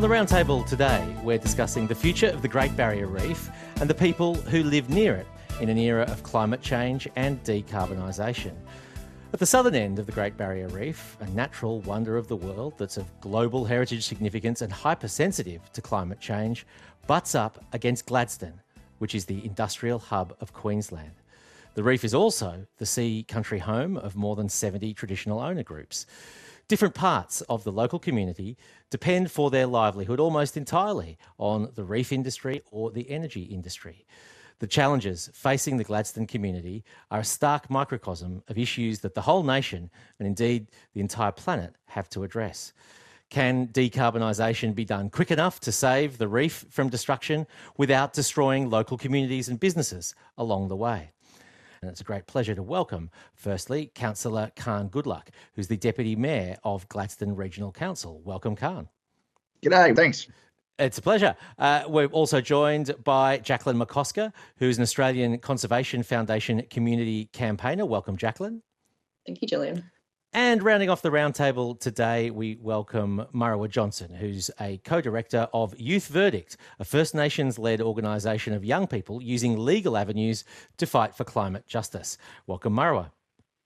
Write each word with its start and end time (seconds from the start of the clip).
On 0.00 0.08
the 0.08 0.14
roundtable 0.16 0.64
today, 0.66 1.14
we're 1.22 1.36
discussing 1.36 1.86
the 1.86 1.94
future 1.94 2.28
of 2.28 2.40
the 2.40 2.48
Great 2.48 2.74
Barrier 2.74 3.06
Reef 3.06 3.50
and 3.82 3.90
the 3.90 3.94
people 3.94 4.34
who 4.34 4.62
live 4.62 4.88
near 4.88 5.14
it 5.14 5.26
in 5.60 5.68
an 5.68 5.76
era 5.76 6.04
of 6.04 6.22
climate 6.22 6.62
change 6.62 7.06
and 7.16 7.38
decarbonisation. 7.44 8.54
At 9.34 9.40
the 9.40 9.44
southern 9.44 9.74
end 9.74 9.98
of 9.98 10.06
the 10.06 10.12
Great 10.12 10.38
Barrier 10.38 10.68
Reef, 10.68 11.18
a 11.20 11.26
natural 11.32 11.80
wonder 11.80 12.16
of 12.16 12.28
the 12.28 12.36
world 12.36 12.78
that's 12.78 12.96
of 12.96 13.20
global 13.20 13.66
heritage 13.66 14.06
significance 14.06 14.62
and 14.62 14.72
hypersensitive 14.72 15.70
to 15.74 15.82
climate 15.82 16.18
change, 16.18 16.66
butts 17.06 17.34
up 17.34 17.62
against 17.74 18.06
Gladstone, 18.06 18.58
which 19.00 19.14
is 19.14 19.26
the 19.26 19.44
industrial 19.44 19.98
hub 19.98 20.34
of 20.40 20.54
Queensland. 20.54 21.12
The 21.74 21.82
reef 21.82 22.04
is 22.04 22.14
also 22.14 22.66
the 22.78 22.86
sea 22.86 23.22
country 23.28 23.58
home 23.58 23.98
of 23.98 24.16
more 24.16 24.34
than 24.34 24.48
70 24.48 24.94
traditional 24.94 25.40
owner 25.40 25.62
groups. 25.62 26.06
Different 26.70 26.94
parts 26.94 27.40
of 27.48 27.64
the 27.64 27.72
local 27.72 27.98
community 27.98 28.56
depend 28.90 29.32
for 29.32 29.50
their 29.50 29.66
livelihood 29.66 30.20
almost 30.20 30.56
entirely 30.56 31.18
on 31.36 31.72
the 31.74 31.82
reef 31.82 32.12
industry 32.12 32.62
or 32.70 32.92
the 32.92 33.10
energy 33.10 33.42
industry. 33.42 34.06
The 34.60 34.68
challenges 34.68 35.30
facing 35.34 35.78
the 35.78 35.82
Gladstone 35.82 36.28
community 36.28 36.84
are 37.10 37.18
a 37.18 37.24
stark 37.24 37.70
microcosm 37.70 38.44
of 38.46 38.56
issues 38.56 39.00
that 39.00 39.16
the 39.16 39.22
whole 39.22 39.42
nation, 39.42 39.90
and 40.20 40.28
indeed 40.28 40.68
the 40.94 41.00
entire 41.00 41.32
planet, 41.32 41.74
have 41.86 42.08
to 42.10 42.22
address. 42.22 42.72
Can 43.30 43.66
decarbonisation 43.66 44.72
be 44.72 44.84
done 44.84 45.10
quick 45.10 45.32
enough 45.32 45.58
to 45.62 45.72
save 45.72 46.18
the 46.18 46.28
reef 46.28 46.66
from 46.70 46.88
destruction 46.88 47.48
without 47.78 48.12
destroying 48.12 48.70
local 48.70 48.96
communities 48.96 49.48
and 49.48 49.58
businesses 49.58 50.14
along 50.38 50.68
the 50.68 50.76
way? 50.76 51.10
And 51.82 51.90
it's 51.90 52.02
a 52.02 52.04
great 52.04 52.26
pleasure 52.26 52.54
to 52.54 52.62
welcome, 52.62 53.08
firstly, 53.34 53.90
Councillor 53.94 54.52
Kahn 54.54 54.90
Goodluck, 54.90 55.28
who's 55.54 55.66
the 55.66 55.78
Deputy 55.78 56.14
Mayor 56.14 56.58
of 56.62 56.86
Gladstone 56.90 57.34
Regional 57.34 57.72
Council. 57.72 58.20
Welcome, 58.22 58.54
Kahn. 58.54 58.86
G'day, 59.62 59.96
thanks. 59.96 60.28
It's 60.78 60.98
a 60.98 61.02
pleasure. 61.02 61.34
Uh, 61.58 61.84
we're 61.88 62.08
also 62.08 62.42
joined 62.42 62.94
by 63.02 63.38
Jacqueline 63.38 63.78
McCosker, 63.78 64.30
who's 64.56 64.76
an 64.76 64.82
Australian 64.82 65.38
Conservation 65.38 66.02
Foundation 66.02 66.62
community 66.68 67.30
campaigner. 67.32 67.86
Welcome, 67.86 68.18
Jacqueline. 68.18 68.60
Thank 69.24 69.40
you, 69.40 69.48
Julian. 69.48 69.90
And 70.32 70.62
rounding 70.62 70.90
off 70.90 71.02
the 71.02 71.10
roundtable 71.10 71.78
today, 71.78 72.30
we 72.30 72.54
welcome 72.54 73.26
Murrawah 73.34 73.68
Johnson, 73.68 74.14
who's 74.14 74.48
a 74.60 74.76
co 74.84 75.00
director 75.00 75.48
of 75.52 75.74
Youth 75.76 76.06
Verdict, 76.06 76.56
a 76.78 76.84
First 76.84 77.16
Nations 77.16 77.58
led 77.58 77.80
organisation 77.80 78.52
of 78.52 78.64
young 78.64 78.86
people 78.86 79.20
using 79.20 79.58
legal 79.58 79.96
avenues 79.96 80.44
to 80.76 80.86
fight 80.86 81.16
for 81.16 81.24
climate 81.24 81.66
justice. 81.66 82.16
Welcome, 82.46 82.76
Murrawah. 82.76 83.10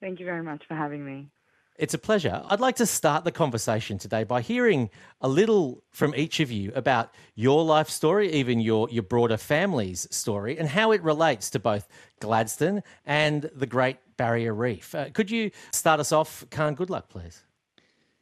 Thank 0.01 0.21
you 0.21 0.25
very 0.25 0.43
much 0.43 0.65
for 0.67 0.75
having 0.75 1.05
me. 1.05 1.29
It's 1.77 1.93
a 1.93 1.99
pleasure. 1.99 2.43
I'd 2.47 2.61
like 2.61 2.77
to 2.77 2.87
start 2.87 3.25
the 3.25 3.33
conversation 3.33 3.99
today 3.99 4.25
by 4.25 4.41
hearing 4.41 4.89
a 5.21 5.29
little 5.29 5.83
from 5.91 6.15
each 6.15 6.41
of 6.41 6.51
you 6.51 6.73
about 6.75 7.13
your 7.35 7.63
life 7.63 7.91
story, 7.91 8.33
even 8.33 8.61
your, 8.61 8.89
your 8.91 9.03
broader 9.03 9.37
family's 9.37 10.07
story, 10.11 10.57
and 10.57 10.69
how 10.69 10.93
it 10.93 11.03
relates 11.03 11.51
to 11.51 11.59
both 11.59 11.89
Gladstone 12.21 12.83
and 13.05 13.51
the 13.55 13.67
Great 13.67 13.99
Barrier 14.17 14.55
Reef. 14.55 14.95
Uh, 14.95 15.11
could 15.13 15.31
you 15.31 15.51
start 15.73 16.01
us 16.01 16.13
off, 16.13 16.45
Kahn 16.51 16.77
Goodluck, 16.77 17.09
please? 17.09 17.45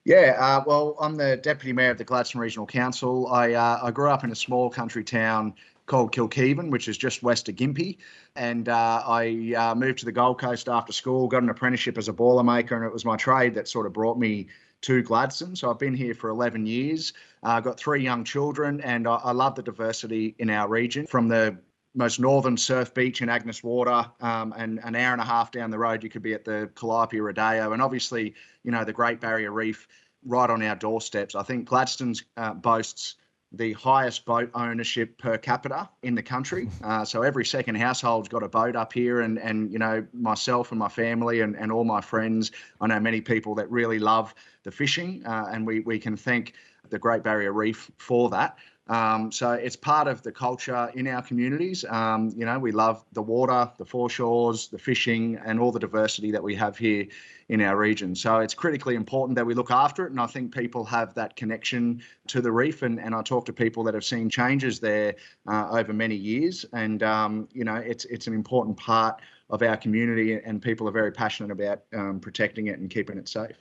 Yeah, 0.05 0.37
uh, 0.39 0.65
well, 0.67 0.97
I'm 1.01 1.17
the 1.17 1.37
Deputy 1.37 1.73
Mayor 1.73 1.93
of 1.93 1.99
the 1.99 2.05
Gladstone 2.05 2.43
Regional 2.43 2.67
Council. 2.67 3.29
I, 3.29 3.53
uh, 3.53 3.81
I 3.85 3.91
grew 3.93 4.11
up 4.11 4.25
in 4.25 4.33
a 4.33 4.37
small 4.37 4.69
country 4.69 5.05
town 5.05 5.55
called 5.87 6.13
Kilkivan, 6.13 6.71
which 6.71 6.89
is 6.89 6.97
just 6.97 7.23
west 7.23 7.49
of 7.49 7.55
Gympie. 7.55 7.99
And 8.35 8.69
uh, 8.69 9.03
I 9.07 9.55
uh, 9.57 9.75
moved 9.75 9.99
to 10.01 10.05
the 10.05 10.13
Gold 10.13 10.41
Coast 10.41 10.69
after 10.69 10.93
school, 10.93 11.29
got 11.29 11.43
an 11.43 11.51
apprenticeship 11.51 11.99
as 11.99 12.09
a 12.09 12.13
boilermaker, 12.13 12.73
and 12.73 12.85
it 12.85 12.93
was 12.93 13.05
my 13.05 13.17
trade 13.17 13.55
that 13.55 13.69
sort 13.69 13.87
of 13.87 13.93
brought 13.93 14.19
me 14.19 14.49
to 14.83 15.03
Gladstone. 15.03 15.55
So 15.55 15.71
I've 15.71 15.79
been 15.79 15.95
here 15.95 16.15
for 16.15 16.31
11 16.31 16.67
years. 16.67 17.13
I've 17.43 17.59
uh, 17.59 17.71
got 17.71 17.79
three 17.79 18.03
young 18.03 18.25
children, 18.25 18.81
and 18.81 19.07
I, 19.07 19.15
I, 19.17 19.33
love 19.33 19.55
the 19.55 19.63
diversity 19.63 20.35
in 20.39 20.51
our 20.51 20.69
region 20.69 21.07
from 21.07 21.29
the 21.29 21.57
most 21.95 22.21
northern 22.21 22.57
surf 22.57 22.95
beach 22.95 23.23
in 23.23 23.29
Agnes 23.29 23.63
Water, 23.63 24.07
um, 24.21 24.55
and 24.57 24.81
an 24.85 24.97
hour 24.97 25.13
and 25.13 25.21
a 25.21 25.25
half 25.25 25.51
down 25.51 25.71
the 25.71 25.79
road, 25.79 26.03
you 26.03 26.09
could 26.09 26.23
be 26.23 26.35
at 26.35 26.45
the 26.45 26.71
Calliope 26.75 27.21
Rodeo, 27.21 27.73
and 27.73 27.83
obviously, 27.83 28.35
you 28.65 28.71
know, 28.71 28.85
the 28.85 28.93
Great 28.93 29.21
Barrier 29.21 29.53
Reef 29.53 29.87
right 30.25 30.49
on 30.49 30.63
our 30.63 30.77
doorsteps. 30.77 31.35
I 31.35 31.43
think 31.43 31.69
Gladstone's 31.69 32.23
uh, 32.37 32.55
boasts 32.55 33.17
the 33.55 33.75
highest 33.75 34.25
boat 34.25 34.51
ownership 34.55 35.19
per 35.19 35.37
capita 35.37 35.89
in 36.03 36.15
the 36.15 36.23
country. 36.23 36.69
Uh, 36.83 37.05
so 37.05 37.23
every 37.23 37.45
second 37.45 37.77
household's 37.77 38.29
got 38.29 38.43
a 38.43 38.49
boat 38.49 38.75
up 38.75 38.93
here, 38.93 39.21
and 39.21 39.39
and 39.39 39.73
you 39.73 39.79
know 39.79 40.05
myself 40.13 40.73
and 40.73 40.79
my 40.79 40.89
family 40.89 41.41
and, 41.41 41.57
and 41.57 41.71
all 41.71 41.85
my 41.85 42.01
friends. 42.01 42.51
I 42.81 42.89
know 42.89 42.99
many 42.99 43.21
people 43.21 43.55
that 43.55 43.71
really 43.71 44.01
love 44.01 44.35
the 44.65 44.71
fishing, 44.73 45.25
uh, 45.25 45.49
and 45.53 45.65
we 45.65 45.81
we 45.81 45.99
can 45.99 46.17
thank 46.17 46.55
the 46.93 46.99
Great 46.99 47.23
Barrier 47.25 47.53
Reef 47.53 47.91
for 47.99 48.31
that. 48.31 48.57
Um, 48.89 49.31
so 49.33 49.53
it's 49.53 49.77
part 49.77 50.09
of 50.09 50.23
the 50.23 50.33
culture 50.33 50.91
in 50.95 51.07
our 51.07 51.23
communities. 51.23 51.85
Um, 51.89 52.33
you 52.37 52.45
know, 52.45 52.59
we 52.59 52.73
love 52.73 53.05
the 53.13 53.23
water, 53.23 53.71
the 53.79 53.85
foreshores, 53.85 54.69
the 54.69 54.79
fishing, 54.79 55.39
and 55.47 55.61
all 55.61 55.73
the 55.73 55.79
diversity 55.79 56.31
that 56.33 56.43
we 56.43 56.55
have 56.57 56.77
here 56.77 57.07
in 57.49 57.61
our 57.61 57.77
region. 57.77 58.15
So 58.15 58.41
it's 58.41 58.55
critically 58.55 58.97
important 58.97 59.37
that 59.37 59.47
we 59.47 59.55
look 59.55 59.71
after 59.71 60.05
it. 60.07 60.11
And 60.11 60.21
I 60.21 60.27
think 60.27 60.53
people 60.53 60.85
have 60.85 61.15
that 61.15 61.37
connection 61.37 62.03
to 62.27 62.41
the 62.41 62.51
reef. 62.51 62.83
And, 62.83 63.01
and 63.01 63.15
I 63.15 63.23
talk 63.23 63.45
to 63.47 63.53
people 63.53 63.85
that 63.85 63.95
have 63.95 64.05
seen 64.05 64.29
changes 64.29 64.81
there 64.81 65.15
uh, 65.47 65.69
over 65.71 65.93
many 65.93 66.17
years. 66.17 66.67
And, 66.73 67.03
um, 67.03 67.49
you 67.53 67.65
know, 67.65 67.77
it's, 67.77 68.05
it's 68.07 68.27
an 68.27 68.35
important 68.35 68.77
part 68.77 69.21
of 69.49 69.63
our 69.63 69.77
community, 69.77 70.41
and 70.45 70.61
people 70.61 70.89
are 70.89 70.93
very 70.93 71.13
passionate 71.13 71.53
about 71.53 71.83
um, 71.93 72.21
protecting 72.21 72.67
it 72.69 72.79
and 72.79 72.91
keeping 72.91 73.19
it 73.19 73.29
safe. 73.29 73.57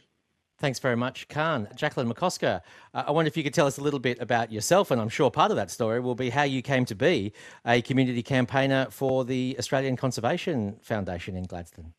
Thanks 0.62 0.78
very 0.78 0.96
much, 0.96 1.28
Kahn. 1.28 1.68
Jacqueline 1.76 2.08
McCosker, 2.08 2.62
uh, 2.94 3.04
I 3.08 3.10
wonder 3.10 3.28
if 3.28 3.36
you 3.36 3.42
could 3.42 3.54
tell 3.54 3.66
us 3.66 3.80
a 3.80 3.82
little 3.82 4.00
bit 4.00 4.22
about 4.22 4.52
yourself, 4.52 4.92
and 4.92 5.02
I'm 5.02 5.10
sure 5.10 5.32
part 5.32 5.50
of 5.50 5.58
that 5.58 5.72
story 5.72 6.00
will 6.00 6.14
be 6.14 6.30
how 6.30 6.44
you 6.44 6.62
came 6.62 6.86
to 6.86 6.94
be 6.94 7.34
a 7.66 7.82
community 7.82 8.22
campaigner 8.22 8.86
for 8.92 9.26
the 9.26 9.56
Australian 9.58 9.98
Conservation 9.98 10.78
Foundation 10.84 11.36
in 11.36 11.46
Gladstone. 11.46 11.94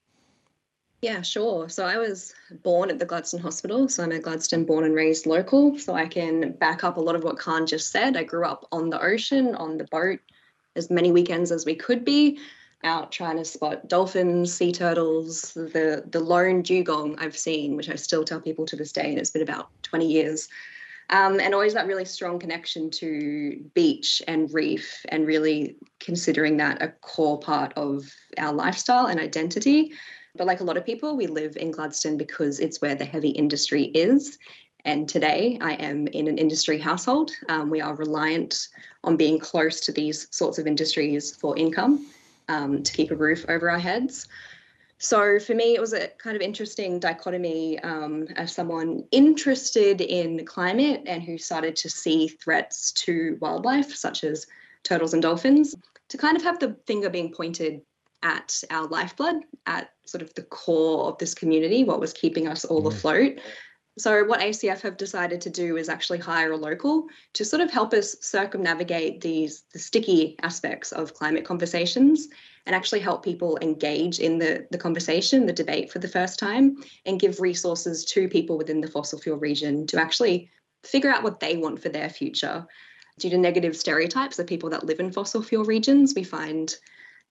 Yeah, 1.00 1.23
sure. 1.23 1.69
So 1.69 1.84
I 1.84 1.99
was 1.99 2.33
born 2.62 2.89
at 2.89 3.00
the 3.00 3.05
Gladstone 3.05 3.41
Hospital. 3.41 3.89
So 3.89 4.05
I'm 4.05 4.12
a 4.12 4.21
Gladstone 4.21 4.65
born 4.65 4.84
and 4.84 4.94
raised 4.94 5.27
local. 5.27 5.77
So 5.77 5.94
I 5.94 6.06
can 6.06 6.53
back 6.53 6.84
up 6.84 6.99
a 6.99 7.00
lot 7.00 7.17
of 7.17 7.25
what 7.25 7.41
Kahn 7.41 7.67
just 7.67 7.91
said. 7.91 8.17
I 8.17 8.23
grew 8.23 8.44
up 8.44 8.69
on 8.71 8.91
the 8.91 9.03
ocean, 9.03 9.56
on 9.56 9.77
the 9.77 9.89
boat, 9.91 10.21
as 10.77 10.89
many 10.89 11.11
weekends 11.11 11.50
as 11.50 11.67
we 11.67 11.75
could 11.75 12.05
be 12.05 12.39
out 12.84 13.12
trying 13.12 13.37
to 13.37 13.44
spot 13.44 13.88
dolphins, 13.88 14.53
sea 14.53 14.72
turtles, 14.72 15.53
the 15.54 16.04
the 16.10 16.20
lone 16.20 16.62
dugong 16.62 17.16
I've 17.19 17.37
seen, 17.37 17.76
which 17.76 17.88
I 17.88 17.94
still 17.94 18.25
tell 18.25 18.41
people 18.41 18.66
to 18.66 18.76
this 18.76 18.93
day, 18.93 19.10
and 19.10 19.19
it's 19.19 19.31
been 19.31 19.43
about 19.43 19.70
20 19.82 20.06
years. 20.06 20.48
Um, 21.10 21.41
and 21.41 21.53
always 21.53 21.75
that 21.75 21.87
really 21.87 22.06
strong 22.06 22.38
connection 22.38 22.91
to 22.93 23.62
beach 23.75 24.22
and 24.26 24.53
reef, 24.53 25.04
and 25.10 25.26
really 25.26 25.76
considering 26.00 26.56
that 26.59 26.82
a 26.82 26.88
core 26.88 27.38
part 27.38 27.72
of 27.76 28.04
our 28.38 28.53
lifestyle 28.53 29.06
and 29.06 29.20
identity. 29.20 29.93
But 30.34 30.47
like 30.47 30.60
a 30.60 30.64
lot 30.64 30.78
of 30.78 30.87
people, 30.87 31.16
we 31.16 31.26
live 31.26 31.56
in 31.56 31.70
Gladstone 31.70 32.16
because 32.16 32.59
it's 32.59 32.81
where 32.81 32.94
the 32.94 33.04
heavy 33.04 33.28
industry 33.31 33.84
is. 33.84 34.38
And 34.84 35.09
today 35.09 35.59
I 35.60 35.75
am 35.75 36.06
in 36.09 36.26
an 36.26 36.38
industry 36.38 36.78
household. 36.78 37.31
Um, 37.49 37.69
we 37.69 37.81
are 37.81 37.94
reliant 37.94 38.69
on 39.04 39.16
being 39.16 39.38
close 39.38 39.81
to 39.81 39.93
these 39.93 40.26
sorts 40.31 40.59
of 40.59 40.66
industries 40.66 41.37
for 41.37 41.56
income 41.59 42.06
um, 42.48 42.82
to 42.82 42.92
keep 42.92 43.10
a 43.10 43.16
roof 43.16 43.44
over 43.48 43.70
our 43.70 43.78
heads. 43.78 44.28
So 44.98 45.41
for 45.41 45.54
me, 45.54 45.75
it 45.75 45.80
was 45.80 45.92
a 45.92 46.08
kind 46.19 46.36
of 46.36 46.42
interesting 46.42 47.00
dichotomy 47.00 47.78
um, 47.80 48.28
as 48.36 48.54
someone 48.54 49.04
interested 49.10 50.00
in 50.00 50.44
climate 50.47 51.02
and 51.06 51.22
who 51.22 51.38
started 51.38 51.75
to 51.76 51.91
see 51.91 52.28
threats 52.28 52.93
to 52.93 53.37
wildlife, 53.40 53.93
such 53.96 54.22
as 54.22 54.46
turtles 54.84 55.12
and 55.12 55.20
dolphins, 55.20 55.75
to 56.08 56.17
kind 56.17 56.37
of 56.37 56.44
have 56.44 56.61
the 56.61 56.76
finger 56.87 57.11
being 57.11 57.32
pointed 57.32 57.81
at 58.22 58.62
our 58.70 58.87
lifeblood, 58.87 59.43
at 59.67 59.90
sort 60.06 60.22
of 60.22 60.32
the 60.34 60.43
core 60.43 61.08
of 61.08 61.19
this 61.19 61.34
community, 61.34 61.82
what 61.82 61.99
was 61.99 62.12
keeping 62.12 62.46
us 62.46 62.64
all 62.64 62.82
mm. 62.84 62.94
afloat. 62.94 63.40
So, 63.99 64.25
what 64.25 64.41
ACF 64.41 64.81
have 64.81 64.97
decided 64.97 65.43
to 65.43 65.50
do 65.50 65.77
is 65.77 65.91
actually 65.91 66.19
hire 66.19 66.53
a 66.53 66.56
local 66.56 67.09
to 67.35 67.44
sort 67.44 67.61
of 67.61 67.71
help 67.71 67.93
us 67.93 68.17
circumnavigate 68.23 69.21
these 69.21 69.65
the 69.73 69.79
sticky 69.79 70.37
aspects 70.43 70.93
of 70.93 71.12
climate 71.12 71.44
conversations 71.44 72.29
and 72.65 72.75
actually 72.75 73.00
help 73.00 73.23
people 73.23 73.59
engage 73.61 74.19
in 74.19 74.39
the, 74.39 74.67
the 74.71 74.79
conversation, 74.79 75.47
the 75.47 75.53
debate 75.53 75.93
for 75.93 75.99
the 75.99 76.09
first 76.09 76.39
time, 76.39 76.77
and 77.05 77.21
give 77.21 77.41
resources 77.41 78.05
to 78.06 78.29
people 78.29 78.56
within 78.56 78.81
the 78.81 78.89
fossil 78.89 79.19
fuel 79.19 79.37
region 79.37 79.87
to 79.89 80.00
actually 80.00 80.49
figure 80.85 81.11
out 81.11 81.23
what 81.23 81.41
they 81.41 81.56
want 81.56 81.83
for 81.83 81.89
their 81.89 82.09
future. 82.09 82.67
Due 83.19 83.31
to 83.31 83.37
negative 83.37 83.77
stereotypes 83.77 84.39
of 84.39 84.47
people 84.47 84.71
that 84.71 84.87
live 84.87 85.00
in 85.00 85.12
fossil 85.12 85.43
fuel 85.43 85.65
regions, 85.65 86.15
we 86.15 86.25
find 86.25 86.77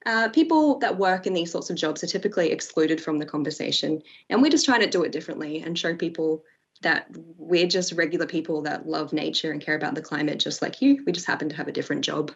uh, 0.06 0.30
people 0.30 0.80
that 0.80 0.98
work 0.98 1.28
in 1.28 1.34
these 1.34 1.52
sorts 1.52 1.70
of 1.70 1.76
jobs 1.76 2.04
are 2.04 2.08
typically 2.08 2.52
excluded 2.52 3.02
from 3.02 3.20
the 3.20 3.26
conversation. 3.26 4.02
And 4.30 4.42
we're 4.42 4.52
just 4.52 4.66
trying 4.66 4.82
to 4.82 4.90
do 4.90 5.04
it 5.04 5.12
differently 5.12 5.62
and 5.62 5.78
show 5.78 5.96
people 5.96 6.44
that 6.82 7.08
we're 7.38 7.68
just 7.68 7.94
regular 7.94 8.26
people 8.26 8.62
that 8.64 8.88
love 8.88 9.14
nature 9.14 9.52
and 9.52 9.62
care 9.62 9.76
about 9.76 9.94
the 9.94 10.02
climate 10.02 10.40
just 10.40 10.62
like 10.62 10.82
you. 10.82 11.04
We 11.06 11.12
just 11.12 11.28
happen 11.28 11.50
to 11.50 11.56
have 11.56 11.68
a 11.68 11.72
different 11.72 12.04
job. 12.04 12.32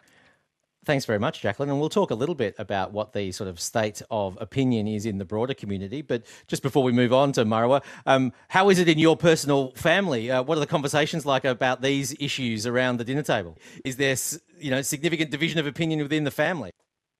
Thanks 0.84 1.04
very 1.04 1.18
much, 1.18 1.40
Jacqueline. 1.40 1.68
And 1.68 1.80
we'll 1.80 1.88
talk 1.88 2.12
a 2.12 2.14
little 2.14 2.36
bit 2.36 2.54
about 2.60 2.92
what 2.92 3.12
the 3.12 3.32
sort 3.32 3.50
of 3.50 3.58
state 3.58 4.02
of 4.08 4.38
opinion 4.40 4.86
is 4.86 5.04
in 5.04 5.18
the 5.18 5.24
broader 5.24 5.52
community. 5.52 6.00
But 6.00 6.22
just 6.46 6.62
before 6.62 6.84
we 6.84 6.92
move 6.92 7.12
on 7.12 7.32
to 7.32 7.44
Murrawah, 7.44 7.82
um, 8.06 8.32
how 8.46 8.70
is 8.70 8.78
it 8.78 8.88
in 8.88 8.96
your 8.96 9.16
personal 9.16 9.72
family? 9.72 10.30
Uh, 10.30 10.44
what 10.44 10.56
are 10.56 10.60
the 10.60 10.66
conversations 10.68 11.26
like 11.26 11.44
about 11.44 11.82
these 11.82 12.14
issues 12.20 12.68
around 12.68 12.98
the 12.98 13.04
dinner 13.04 13.24
table? 13.24 13.58
Is 13.84 13.96
there, 13.96 14.14
you 14.60 14.70
know, 14.70 14.80
significant 14.80 15.32
division 15.32 15.58
of 15.58 15.66
opinion 15.66 16.00
within 16.00 16.22
the 16.22 16.30
family? 16.30 16.70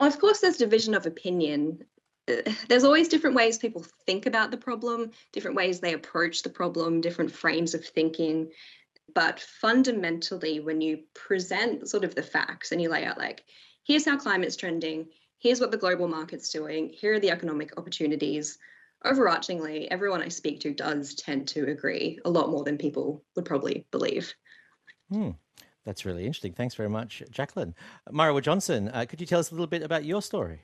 Of 0.01 0.19
course, 0.19 0.41
there's 0.41 0.59
division 0.59 0.95
of 0.95 1.07
opinion. 1.07 1.85
Uh, 2.29 2.51
there's 2.69 2.85
always 2.85 3.09
different 3.09 3.37
ways 3.37 3.59
people 3.59 3.87
think 4.05 4.27
about 4.27 4.51
the 4.51 4.57
problem, 4.57 5.11
different 5.33 5.57
ways 5.57 5.81
they 5.81 5.95
approach 5.95 6.43
the 6.43 6.51
problem, 6.51 7.01
different 7.01 7.33
frames 7.33 7.75
of 7.75 7.85
thinking. 7.85 8.51
But 9.15 9.41
fundamentally, 9.41 10.61
when 10.61 10.81
you 10.81 11.05
present 11.15 11.89
sort 11.89 12.05
of 12.05 12.15
the 12.15 12.23
facts 12.23 12.73
and 12.73 12.83
you 12.83 12.89
lay 12.89 13.05
out, 13.05 13.19
like, 13.19 13.45
here's 13.85 14.05
how 14.05 14.19
climate's 14.19 14.57
trending, 14.57 15.07
here's 15.39 15.61
what 15.61 15.71
the 15.71 15.77
global 15.77 16.09
market's 16.09 16.51
doing, 16.51 16.91
here 16.91 17.15
are 17.15 17.21
the 17.21 17.31
economic 17.31 17.79
opportunities. 17.79 18.59
Overarchingly, 19.05 19.87
everyone 19.91 20.23
I 20.23 20.29
speak 20.29 20.61
to 20.61 20.75
does 20.75 21.15
tend 21.15 21.49
to 21.49 21.71
agree 21.71 22.19
a 22.25 22.31
lot 22.31 22.51
more 22.51 22.65
than 22.65 22.79
people 22.79 23.23
would 23.37 23.45
probably 23.45 23.87
believe. 23.93 24.35
Hmm. 25.11 25.31
That's 25.87 26.05
really 26.05 26.27
interesting. 26.27 26.53
Thanks 26.53 26.75
very 26.75 26.89
much, 26.89 27.23
Jacqueline. 27.31 27.75
Murrawah 28.11 28.43
Johnson, 28.43 28.91
uh, 28.93 29.07
could 29.09 29.21
you 29.21 29.27
tell 29.27 29.39
us 29.39 29.53
a 29.53 29.55
little 29.55 29.69
bit 29.69 29.83
about 29.83 30.05
your 30.05 30.21
story? 30.21 30.61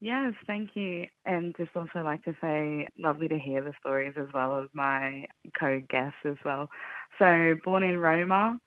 Yes, 0.00 0.32
thank 0.46 0.70
you. 0.74 1.06
And 1.26 1.54
just 1.56 1.70
also 1.76 2.00
like 2.02 2.24
to 2.24 2.34
say, 2.40 2.88
lovely 2.98 3.28
to 3.28 3.38
hear 3.38 3.62
the 3.62 3.74
stories 3.78 4.14
as 4.16 4.26
well 4.32 4.58
as 4.58 4.68
my 4.72 5.26
co 5.56 5.80
guests 5.88 6.18
as 6.24 6.36
well. 6.44 6.70
So, 7.18 7.54
born 7.62 7.82
in 7.82 7.98
Roma, 7.98 8.58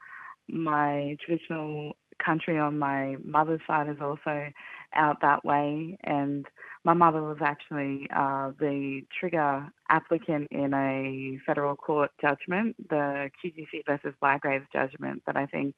my 0.48 1.18
traditional 1.26 1.98
country 2.24 2.60
on 2.60 2.78
my 2.78 3.18
mother's 3.24 3.60
side 3.68 3.90
is 3.90 3.98
also 4.00 4.50
out 4.94 5.18
that 5.24 5.44
way. 5.44 5.98
And 6.04 6.46
my 6.86 6.94
mother 6.94 7.24
was 7.24 7.40
actually 7.42 8.08
uh, 8.16 8.52
the 8.60 9.02
trigger 9.20 9.68
applicant 9.90 10.48
in 10.52 10.72
a 10.74 11.40
federal 11.44 11.76
court 11.76 12.12
judgment, 12.22 12.76
the 12.90 13.30
QGC 13.44 13.86
versus 13.88 14.14
Bygraves 14.22 14.68
judgment, 14.72 15.24
that 15.26 15.36
I 15.36 15.48
think 15.48 15.76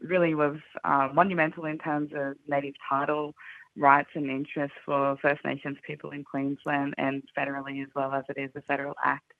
really 0.00 0.34
was 0.34 0.56
uh, 0.82 1.10
monumental 1.12 1.66
in 1.66 1.76
terms 1.78 2.10
of 2.14 2.36
native 2.48 2.74
title 2.88 3.34
rights 3.76 4.08
and 4.14 4.30
interests 4.30 4.76
for 4.86 5.18
First 5.20 5.44
Nations 5.44 5.76
people 5.86 6.10
in 6.10 6.24
Queensland 6.24 6.94
and 6.96 7.22
federally 7.38 7.82
as 7.82 7.90
well 7.94 8.14
as 8.14 8.24
it 8.30 8.40
is 8.40 8.50
a 8.56 8.62
federal 8.62 8.94
act. 9.04 9.30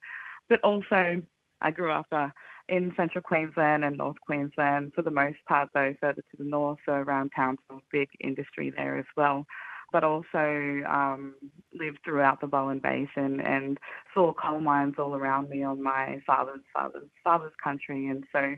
But 0.47 0.61
also, 0.63 1.21
I 1.61 1.71
grew 1.71 1.91
up 1.91 2.05
uh, 2.11 2.29
in 2.69 2.93
central 2.95 3.23
Queensland 3.23 3.83
and 3.83 3.97
North 3.97 4.17
Queensland 4.23 4.91
for 4.93 5.01
the 5.01 5.09
most 5.09 5.37
part, 5.47 5.69
though 5.73 5.95
further 5.99 6.21
to 6.21 6.37
the 6.37 6.43
north, 6.43 6.77
so 6.85 6.91
around 6.91 7.31
Townsville, 7.35 7.81
big 7.91 8.09
industry 8.19 8.71
there 8.75 8.99
as 8.99 9.05
well. 9.15 9.47
But 9.91 10.03
also 10.03 10.81
um, 10.89 11.35
lived 11.73 11.99
throughout 12.03 12.41
the 12.41 12.47
Bowen 12.47 12.79
Basin 12.79 13.39
and 13.39 13.77
saw 14.13 14.33
coal 14.33 14.59
mines 14.59 14.95
all 14.97 15.15
around 15.15 15.49
me 15.49 15.63
on 15.63 15.81
my 15.81 16.21
father's 16.27 16.61
father's 16.73 17.09
father's 17.23 17.53
country, 17.63 18.07
and 18.07 18.25
so 18.31 18.55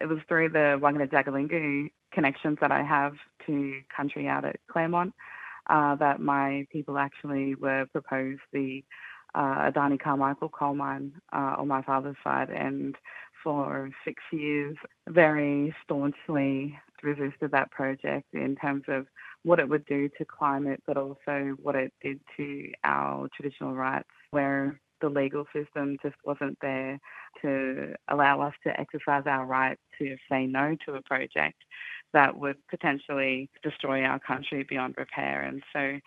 it 0.00 0.06
was 0.06 0.18
through 0.28 0.50
the 0.50 0.78
Wangan 0.82 1.02
and 1.02 1.10
Jagalingou 1.10 1.90
connections 2.12 2.58
that 2.60 2.72
I 2.72 2.82
have 2.82 3.14
to 3.46 3.80
country 3.94 4.26
out 4.26 4.44
at 4.44 4.56
Clermont 4.70 5.14
uh, 5.68 5.94
that 5.96 6.20
my 6.20 6.66
people 6.70 6.98
actually 6.98 7.54
were 7.54 7.86
proposed 7.92 8.40
the 8.52 8.84
uh, 9.34 9.70
Adani 9.70 10.00
Carmichael 10.00 10.48
coal 10.48 10.74
mine 10.74 11.12
uh, 11.32 11.56
on 11.58 11.68
my 11.68 11.82
father's 11.82 12.16
side, 12.24 12.48
and 12.50 12.96
for 13.44 13.90
six 14.04 14.22
years, 14.32 14.76
very 15.08 15.74
staunchly 15.84 16.78
resisted 17.02 17.50
that 17.52 17.70
project 17.70 18.26
in 18.32 18.56
terms 18.56 18.84
of 18.88 19.06
what 19.46 19.60
it 19.60 19.68
would 19.68 19.86
do 19.86 20.08
to 20.18 20.24
climate, 20.24 20.82
but 20.88 20.96
also 20.96 21.56
what 21.62 21.76
it 21.76 21.92
did 22.02 22.20
to 22.36 22.68
our 22.82 23.28
traditional 23.36 23.74
rights, 23.74 24.08
where 24.32 24.80
the 25.00 25.08
legal 25.08 25.46
system 25.54 25.96
just 26.02 26.16
wasn't 26.24 26.58
there 26.60 26.98
to 27.42 27.94
allow 28.08 28.40
us 28.40 28.54
to 28.64 28.80
exercise 28.80 29.22
our 29.26 29.46
right 29.46 29.78
to 30.00 30.16
say 30.28 30.46
no 30.46 30.76
to 30.84 30.94
a 30.94 31.02
project 31.02 31.62
that 32.12 32.36
would 32.36 32.56
potentially 32.68 33.48
destroy 33.62 34.02
our 34.02 34.18
country 34.18 34.66
beyond 34.68 34.96
repair. 34.98 35.42
And 35.42 35.62
so, 35.72 36.00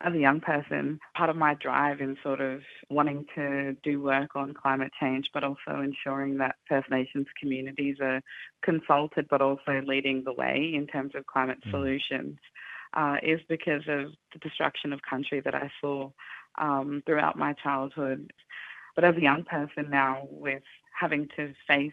as 0.00 0.12
a 0.12 0.18
young 0.18 0.40
person, 0.40 0.98
part 1.16 1.30
of 1.30 1.36
my 1.36 1.54
drive 1.54 2.00
in 2.00 2.16
sort 2.22 2.40
of 2.40 2.60
wanting 2.90 3.24
to 3.34 3.74
do 3.82 4.02
work 4.02 4.36
on 4.36 4.52
climate 4.52 4.92
change, 5.00 5.26
but 5.32 5.42
also 5.42 5.80
ensuring 5.82 6.38
that 6.38 6.56
First 6.68 6.90
Nations 6.90 7.26
communities 7.40 7.96
are 8.00 8.20
consulted, 8.62 9.26
but 9.30 9.40
also 9.40 9.82
leading 9.86 10.22
the 10.22 10.32
way 10.32 10.72
in 10.74 10.86
terms 10.86 11.12
of 11.14 11.26
climate 11.26 11.58
mm. 11.66 11.70
solutions, 11.70 12.38
uh, 12.94 13.16
is 13.22 13.40
because 13.48 13.82
of 13.88 14.12
the 14.32 14.38
destruction 14.40 14.92
of 14.92 15.00
country 15.02 15.40
that 15.40 15.54
I 15.54 15.70
saw 15.80 16.10
um, 16.58 17.02
throughout 17.06 17.36
my 17.36 17.52
childhood. 17.54 18.32
But 18.94 19.04
as 19.04 19.16
a 19.16 19.22
young 19.22 19.44
person 19.44 19.90
now, 19.90 20.28
with 20.30 20.62
having 20.98 21.28
to 21.36 21.52
face 21.66 21.92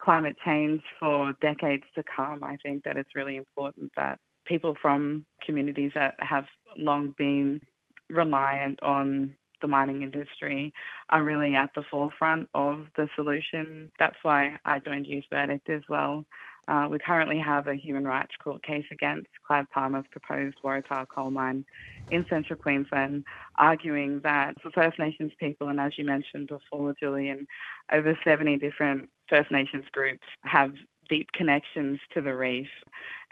climate 0.00 0.36
change 0.44 0.82
for 0.98 1.34
decades 1.40 1.84
to 1.94 2.04
come, 2.04 2.42
I 2.42 2.56
think 2.62 2.84
that 2.84 2.96
it's 2.96 3.14
really 3.14 3.36
important 3.36 3.92
that 3.96 4.18
people 4.46 4.76
from 4.80 5.26
communities 5.44 5.92
that 5.94 6.14
have 6.20 6.46
long 6.76 7.14
been 7.18 7.60
reliant 8.08 8.82
on 8.82 9.34
the 9.60 9.68
mining 9.68 10.02
industry 10.02 10.72
are 11.10 11.22
really 11.22 11.54
at 11.54 11.70
the 11.74 11.82
forefront 11.90 12.48
of 12.54 12.86
the 12.96 13.08
solution. 13.14 13.90
That's 13.98 14.16
why 14.22 14.58
I 14.64 14.78
joined 14.78 15.06
Youth 15.06 15.24
Verdict 15.30 15.68
as 15.68 15.82
well. 15.88 16.24
Uh, 16.70 16.86
we 16.88 17.00
currently 17.00 17.38
have 17.38 17.66
a 17.66 17.74
human 17.74 18.04
rights 18.04 18.30
court 18.42 18.62
case 18.62 18.84
against 18.92 19.26
Clive 19.44 19.66
Palmer's 19.74 20.04
proposed 20.12 20.56
Waratah 20.62 21.08
coal 21.12 21.32
mine 21.32 21.64
in 22.12 22.24
central 22.30 22.56
Queensland, 22.56 23.24
arguing 23.56 24.20
that 24.22 24.54
for 24.62 24.70
First 24.70 24.96
Nations 24.96 25.32
people, 25.40 25.68
and 25.68 25.80
as 25.80 25.98
you 25.98 26.04
mentioned 26.04 26.46
before, 26.46 26.94
Julian, 27.00 27.48
over 27.92 28.16
70 28.22 28.58
different 28.58 29.08
First 29.28 29.50
Nations 29.50 29.84
groups 29.90 30.22
have 30.44 30.72
deep 31.08 31.32
connections 31.32 31.98
to 32.14 32.20
the 32.20 32.36
reef. 32.36 32.68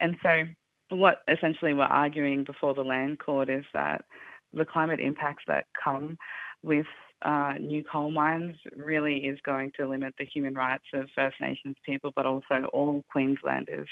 And 0.00 0.16
so, 0.20 0.42
what 0.88 1.22
essentially 1.28 1.74
we're 1.74 1.84
arguing 1.84 2.42
before 2.42 2.74
the 2.74 2.82
land 2.82 3.20
court 3.20 3.48
is 3.48 3.64
that 3.72 4.04
the 4.52 4.64
climate 4.64 4.98
impacts 4.98 5.44
that 5.46 5.66
come 5.84 6.18
with 6.64 6.86
uh, 7.22 7.54
new 7.58 7.82
coal 7.84 8.10
mines 8.10 8.56
really 8.76 9.18
is 9.18 9.38
going 9.44 9.72
to 9.76 9.88
limit 9.88 10.14
the 10.18 10.24
human 10.24 10.54
rights 10.54 10.84
of 10.94 11.08
First 11.14 11.36
Nations 11.40 11.76
people, 11.84 12.12
but 12.14 12.26
also 12.26 12.68
all 12.72 13.02
Queenslanders. 13.10 13.88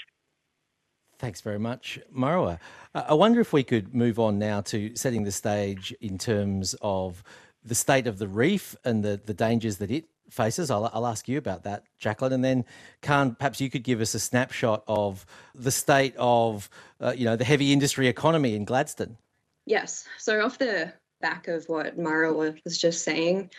Thanks 1.19 1.41
very 1.41 1.59
much, 1.59 1.99
Murrawah. 2.15 2.59
Uh, 2.93 3.03
I 3.09 3.13
wonder 3.15 3.41
if 3.41 3.51
we 3.51 3.63
could 3.63 3.93
move 3.93 4.19
on 4.19 4.37
now 4.37 4.61
to 4.61 4.95
setting 4.95 5.23
the 5.23 5.31
stage 5.31 5.93
in 5.99 6.17
terms 6.17 6.75
of 6.81 7.23
the 7.63 7.75
state 7.75 8.07
of 8.07 8.19
the 8.19 8.27
reef 8.27 8.75
and 8.85 9.03
the, 9.03 9.19
the 9.25 9.33
dangers 9.33 9.77
that 9.77 9.89
it 9.89 10.05
faces. 10.29 10.69
I'll, 10.69 10.89
I'll 10.93 11.07
ask 11.07 11.27
you 11.27 11.37
about 11.37 11.63
that, 11.63 11.83
Jacqueline, 11.97 12.33
and 12.33 12.43
then 12.43 12.65
Kahn, 13.01 13.35
perhaps 13.35 13.59
you 13.59 13.69
could 13.69 13.83
give 13.83 13.99
us 13.99 14.13
a 14.13 14.19
snapshot 14.19 14.83
of 14.87 15.25
the 15.55 15.71
state 15.71 16.13
of 16.17 16.69
uh, 17.01 17.13
you 17.17 17.25
know 17.25 17.35
the 17.35 17.45
heavy 17.45 17.73
industry 17.73 18.07
economy 18.07 18.55
in 18.55 18.63
Gladstone. 18.63 19.17
Yes. 19.65 20.05
So 20.17 20.45
off 20.45 20.59
the 20.59 20.93
back 21.21 21.47
of 21.47 21.65
what 21.67 21.97
Murrawah 21.97 22.63
was 22.63 22.77
just 22.77 23.03
saying, 23.03 23.49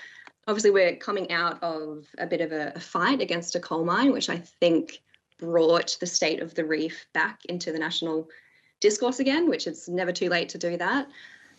obviously 0.47 0.71
we're 0.71 0.97
coming 0.97 1.31
out 1.31 1.62
of 1.62 2.07
a 2.19 2.27
bit 2.27 2.41
of 2.41 2.53
a, 2.53 2.79
fight 2.81 3.21
against 3.21 3.55
a 3.55 3.61
coal 3.61 3.85
mine, 3.85 4.12
which 4.12 4.31
I 4.31 4.38
think 4.38 5.00
brought 5.38 5.97
the 6.00 6.07
state 6.07 6.41
of 6.41 6.55
the 6.55 6.65
reef 6.65 7.07
back 7.12 7.45
into 7.47 7.71
the 7.71 7.79
national 7.79 8.29
discourse 8.81 9.21
again, 9.21 9.49
which 9.49 9.67
it's 9.67 9.88
never 9.88 10.12
too 10.12 10.29
late 10.29 10.49
to 10.50 10.59
do 10.59 10.77
that. 10.77 11.09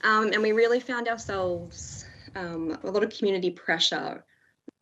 Um, 0.03 0.32
and 0.34 0.41
we 0.41 0.53
really 0.53 0.79
found 0.79 1.08
ourselves 1.08 2.06
um, 2.36 2.77
a 2.84 2.89
lot 2.89 3.03
of 3.03 3.15
community 3.15 3.51
pressure 3.51 4.24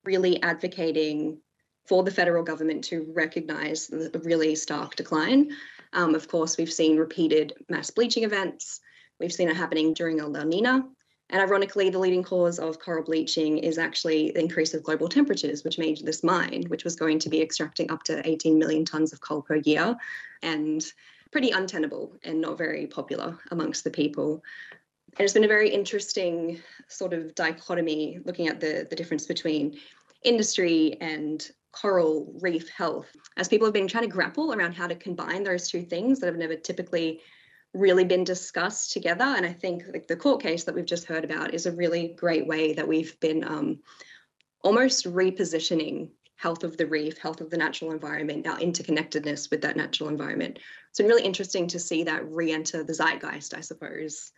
really 0.03 0.41
advocating 0.41 1.39
for 1.85 2.03
the 2.03 2.11
federal 2.11 2.43
government 2.43 2.83
to 2.85 3.11
recognise 3.13 3.87
the 3.87 4.21
really 4.23 4.55
stark 4.55 4.95
decline. 4.95 5.51
Um, 5.93 6.15
of 6.15 6.27
course, 6.27 6.57
we've 6.57 6.71
seen 6.71 6.97
repeated 6.97 7.53
mass 7.69 7.89
bleaching 7.89 8.23
events. 8.23 8.81
We've 9.19 9.31
seen 9.31 9.49
it 9.49 9.55
happening 9.55 9.93
during 9.93 10.19
El 10.19 10.29
Nino. 10.29 10.89
And 11.29 11.41
ironically, 11.41 11.89
the 11.89 11.99
leading 11.99 12.23
cause 12.23 12.57
of 12.57 12.79
coral 12.79 13.03
bleaching 13.03 13.57
is 13.57 13.77
actually 13.77 14.31
the 14.31 14.39
increase 14.39 14.73
of 14.73 14.83
global 14.83 15.09
temperatures, 15.09 15.63
which 15.63 15.77
made 15.77 15.97
this 16.05 16.23
mine, 16.23 16.63
which 16.69 16.85
was 16.85 16.95
going 16.95 17.19
to 17.19 17.29
be 17.29 17.41
extracting 17.41 17.91
up 17.91 18.03
to 18.03 18.25
18 18.27 18.57
million 18.57 18.85
tonnes 18.85 19.11
of 19.11 19.19
coal 19.19 19.41
per 19.41 19.57
year, 19.57 19.97
and 20.41 20.85
pretty 21.31 21.51
untenable 21.51 22.15
and 22.23 22.39
not 22.39 22.57
very 22.57 22.87
popular 22.87 23.37
amongst 23.51 23.83
the 23.83 23.91
people. 23.91 24.41
And 25.17 25.25
it's 25.25 25.33
been 25.33 25.43
a 25.43 25.49
very 25.49 25.69
interesting 25.69 26.61
sort 26.87 27.11
of 27.11 27.35
dichotomy 27.35 28.19
looking 28.23 28.47
at 28.47 28.61
the, 28.61 28.87
the 28.89 28.95
difference 28.95 29.25
between 29.25 29.77
industry 30.23 30.95
and 31.01 31.49
coral 31.71 32.33
reef 32.41 32.69
health 32.69 33.07
as 33.35 33.47
people 33.47 33.67
have 33.67 33.73
been 33.73 33.87
trying 33.87 34.03
to 34.03 34.09
grapple 34.09 34.53
around 34.53 34.73
how 34.73 34.87
to 34.87 34.95
combine 34.95 35.43
those 35.43 35.69
two 35.69 35.83
things 35.83 36.19
that 36.19 36.27
have 36.27 36.35
never 36.35 36.55
typically 36.55 37.19
really 37.73 38.03
been 38.03 38.23
discussed 38.23 38.91
together 38.91 39.23
and 39.23 39.45
i 39.45 39.53
think 39.53 39.83
like 39.93 40.07
the 40.07 40.15
court 40.15 40.41
case 40.41 40.63
that 40.63 40.73
we've 40.73 40.85
just 40.85 41.05
heard 41.05 41.23
about 41.23 41.53
is 41.53 41.65
a 41.65 41.71
really 41.71 42.15
great 42.17 42.47
way 42.47 42.73
that 42.73 42.87
we've 42.87 43.19
been 43.19 43.43
um, 43.43 43.79
almost 44.63 45.05
repositioning 45.05 46.09
health 46.37 46.63
of 46.63 46.77
the 46.77 46.85
reef, 46.85 47.17
health 47.17 47.41
of 47.41 47.49
the 47.49 47.57
natural 47.57 47.91
environment, 47.91 48.47
our 48.47 48.59
interconnectedness 48.59 49.49
with 49.49 49.61
that 49.61 49.75
natural 49.75 50.07
environment. 50.07 50.59
So 50.91 51.03
really 51.03 51.23
interesting 51.23 51.67
to 51.67 51.79
see 51.79 52.03
that 52.03 52.31
re-enter 52.31 52.83
the 52.83 52.93
zeitgeist, 52.93 53.55
I 53.55 53.61
suppose, 53.61 54.31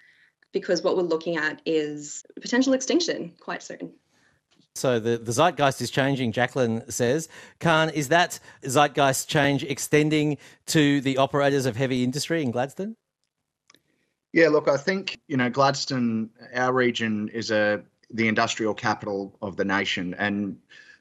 because 0.54 0.82
what 0.82 0.98
we're 0.98 1.04
looking 1.04 1.38
at 1.38 1.62
is 1.66 2.24
potential 2.42 2.74
extinction 2.74 3.34
quite 3.40 3.62
soon. 3.62 3.92
So 4.76 5.00
the, 5.00 5.18
the 5.18 5.34
zeitgeist 5.34 5.82
is 5.82 5.92
changing, 5.92 6.32
Jacqueline 6.32 6.90
says. 6.90 7.28
Kahn, 7.60 7.90
is 7.90 8.08
that 8.10 8.40
zeitgeist 8.64 9.28
change 9.28 9.64
extending 9.64 10.38
to 10.68 11.02
the 11.02 11.18
operators 11.18 11.66
of 11.66 11.76
heavy 11.76 12.04
industry 12.04 12.42
in 12.42 12.52
Gladstone? 12.52 12.96
Yeah, 14.32 14.50
look, 14.50 14.68
I 14.68 14.78
think, 14.78 15.20
you 15.28 15.38
know, 15.38 15.50
Gladstone, 15.50 16.30
our 16.54 16.72
region 16.74 17.30
is 17.30 17.52
a 17.52 17.82
the 18.12 18.28
industrial 18.28 18.74
capital 18.74 19.38
of 19.42 19.56
the 19.56 19.66
nation. 19.66 20.16
And 20.18 20.58